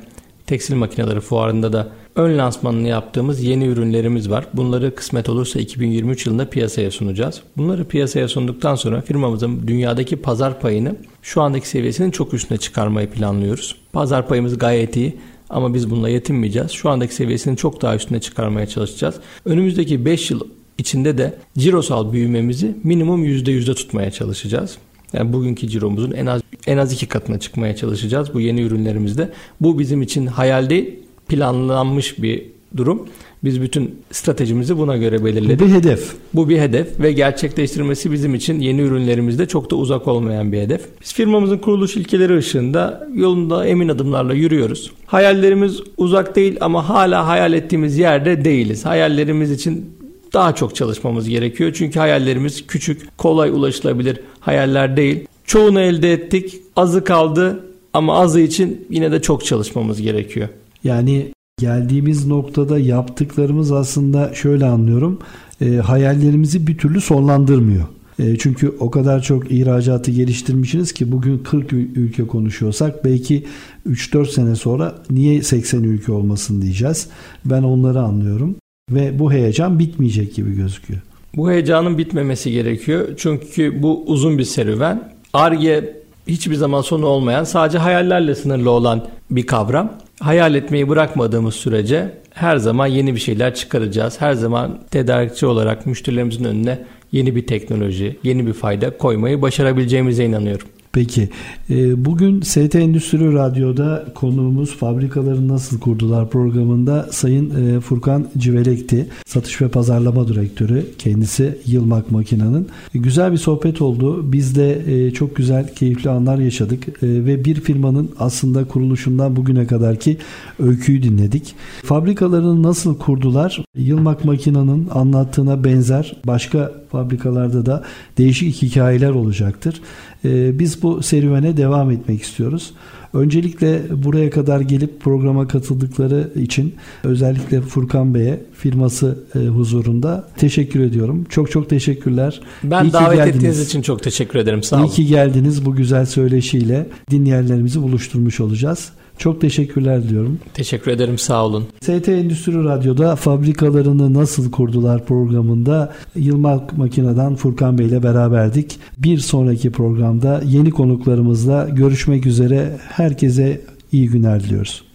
[0.48, 4.48] tekstil makineleri fuarında da ön lansmanını yaptığımız yeni ürünlerimiz var.
[4.54, 7.42] Bunları kısmet olursa 2023 yılında piyasaya sunacağız.
[7.58, 13.76] Bunları piyasaya sunduktan sonra firmamızın dünyadaki pazar payını şu andaki seviyesinin çok üstüne çıkarmayı planlıyoruz.
[13.94, 15.18] Pazar payımız gayet iyi.
[15.50, 16.72] Ama biz bununla yetinmeyeceğiz.
[16.72, 19.16] Şu andaki seviyesini çok daha üstüne çıkarmaya çalışacağız.
[19.46, 20.42] Önümüzdeki 5 yıl
[20.78, 24.78] içinde de cirosal büyümemizi minimum %100'de tutmaya çalışacağız.
[25.14, 29.30] Yani bugünkü ciromuzun en az en az iki katına çıkmaya çalışacağız bu yeni ürünlerimizde.
[29.62, 31.00] Bu bizim için hayal değil,
[31.34, 32.46] planlanmış bir
[32.78, 33.08] durum.
[33.44, 35.60] Biz bütün stratejimizi buna göre belirledik.
[35.60, 36.14] Bu bir hedef.
[36.34, 40.82] Bu bir hedef ve gerçekleştirmesi bizim için yeni ürünlerimizde çok da uzak olmayan bir hedef.
[41.02, 44.92] Biz firmamızın kuruluş ilkeleri ışığında yolunda emin adımlarla yürüyoruz.
[45.06, 48.86] Hayallerimiz uzak değil ama hala hayal ettiğimiz yerde değiliz.
[48.86, 49.90] Hayallerimiz için
[50.34, 51.72] daha çok çalışmamız gerekiyor.
[51.74, 55.28] Çünkü hayallerimiz küçük, kolay ulaşılabilir hayaller değil.
[55.46, 57.60] Çoğunu elde ettik, azı kaldı
[57.94, 60.50] ama azı için yine de çok çalışmamız gerekiyor.
[60.84, 65.20] Yani geldiğimiz noktada yaptıklarımız aslında şöyle anlıyorum.
[65.62, 67.86] E, hayallerimizi bir türlü sonlandırmıyor.
[68.20, 73.46] E, çünkü o kadar çok ihracatı geliştirmişsiniz ki bugün 40 ülke konuşuyorsak belki
[73.90, 77.08] 3-4 sene sonra niye 80 ülke olmasın diyeceğiz.
[77.46, 78.56] Ben onları anlıyorum
[78.92, 81.02] ve bu heyecan bitmeyecek gibi gözüküyor.
[81.36, 83.08] Bu heyecanın bitmemesi gerekiyor.
[83.18, 85.12] Çünkü bu uzun bir serüven.
[85.34, 89.94] Arge hiçbir zaman sonu olmayan, sadece hayallerle sınırlı olan bir kavram.
[90.20, 94.22] Hayal etmeyi bırakmadığımız sürece her zaman yeni bir şeyler çıkaracağız.
[94.22, 96.80] Her zaman tedarikçi olarak müşterilerimizin önüne
[97.12, 100.68] yeni bir teknoloji, yeni bir fayda koymayı başarabileceğimize inanıyorum.
[100.94, 101.30] Peki
[101.70, 109.10] e, bugün ST Endüstri Radyo'da konuğumuz fabrikaları nasıl kurdular programında Sayın e, Furkan Civelek'ti.
[109.26, 112.68] Satış ve pazarlama direktörü kendisi Yılmak Makina'nın.
[112.94, 114.32] Güzel bir sohbet oldu.
[114.32, 120.18] Biz de e, çok güzel keyifli anlar yaşadık ve bir firmanın aslında kuruluşundan bugüne kadarki
[120.60, 121.56] öyküyü dinledik.
[121.84, 123.64] Fabrikalarını nasıl kurdular?
[123.78, 127.84] Yılmak Makina'nın anlattığına benzer başka fabrikalarda da
[128.18, 129.82] değişik hikayeler olacaktır.
[130.26, 132.74] Ee, biz bu serüvene devam etmek istiyoruz.
[133.14, 141.26] Öncelikle buraya kadar gelip programa katıldıkları için özellikle Furkan Bey'e firması e, huzurunda teşekkür ediyorum.
[141.30, 142.42] Çok çok teşekkürler.
[142.64, 144.64] Ben İyi davet ettiğiniz için çok teşekkür ederim.
[144.64, 144.86] Sağ olun.
[144.86, 145.66] İyi ki geldiniz.
[145.66, 148.92] Bu güzel söyleşiyle dinleyenlerimizi buluşturmuş olacağız.
[149.18, 150.40] Çok teşekkürler diyorum.
[150.54, 151.66] Teşekkür ederim sağ olun.
[151.82, 158.80] ST Endüstri Radyo'da fabrikalarını nasıl kurdular programında Yılmak Makina'dan Furkan Bey ile beraberdik.
[158.98, 162.78] Bir sonraki programda yeni konuklarımızla görüşmek üzere.
[162.90, 163.62] Herkese
[163.92, 164.93] iyi günler diliyoruz.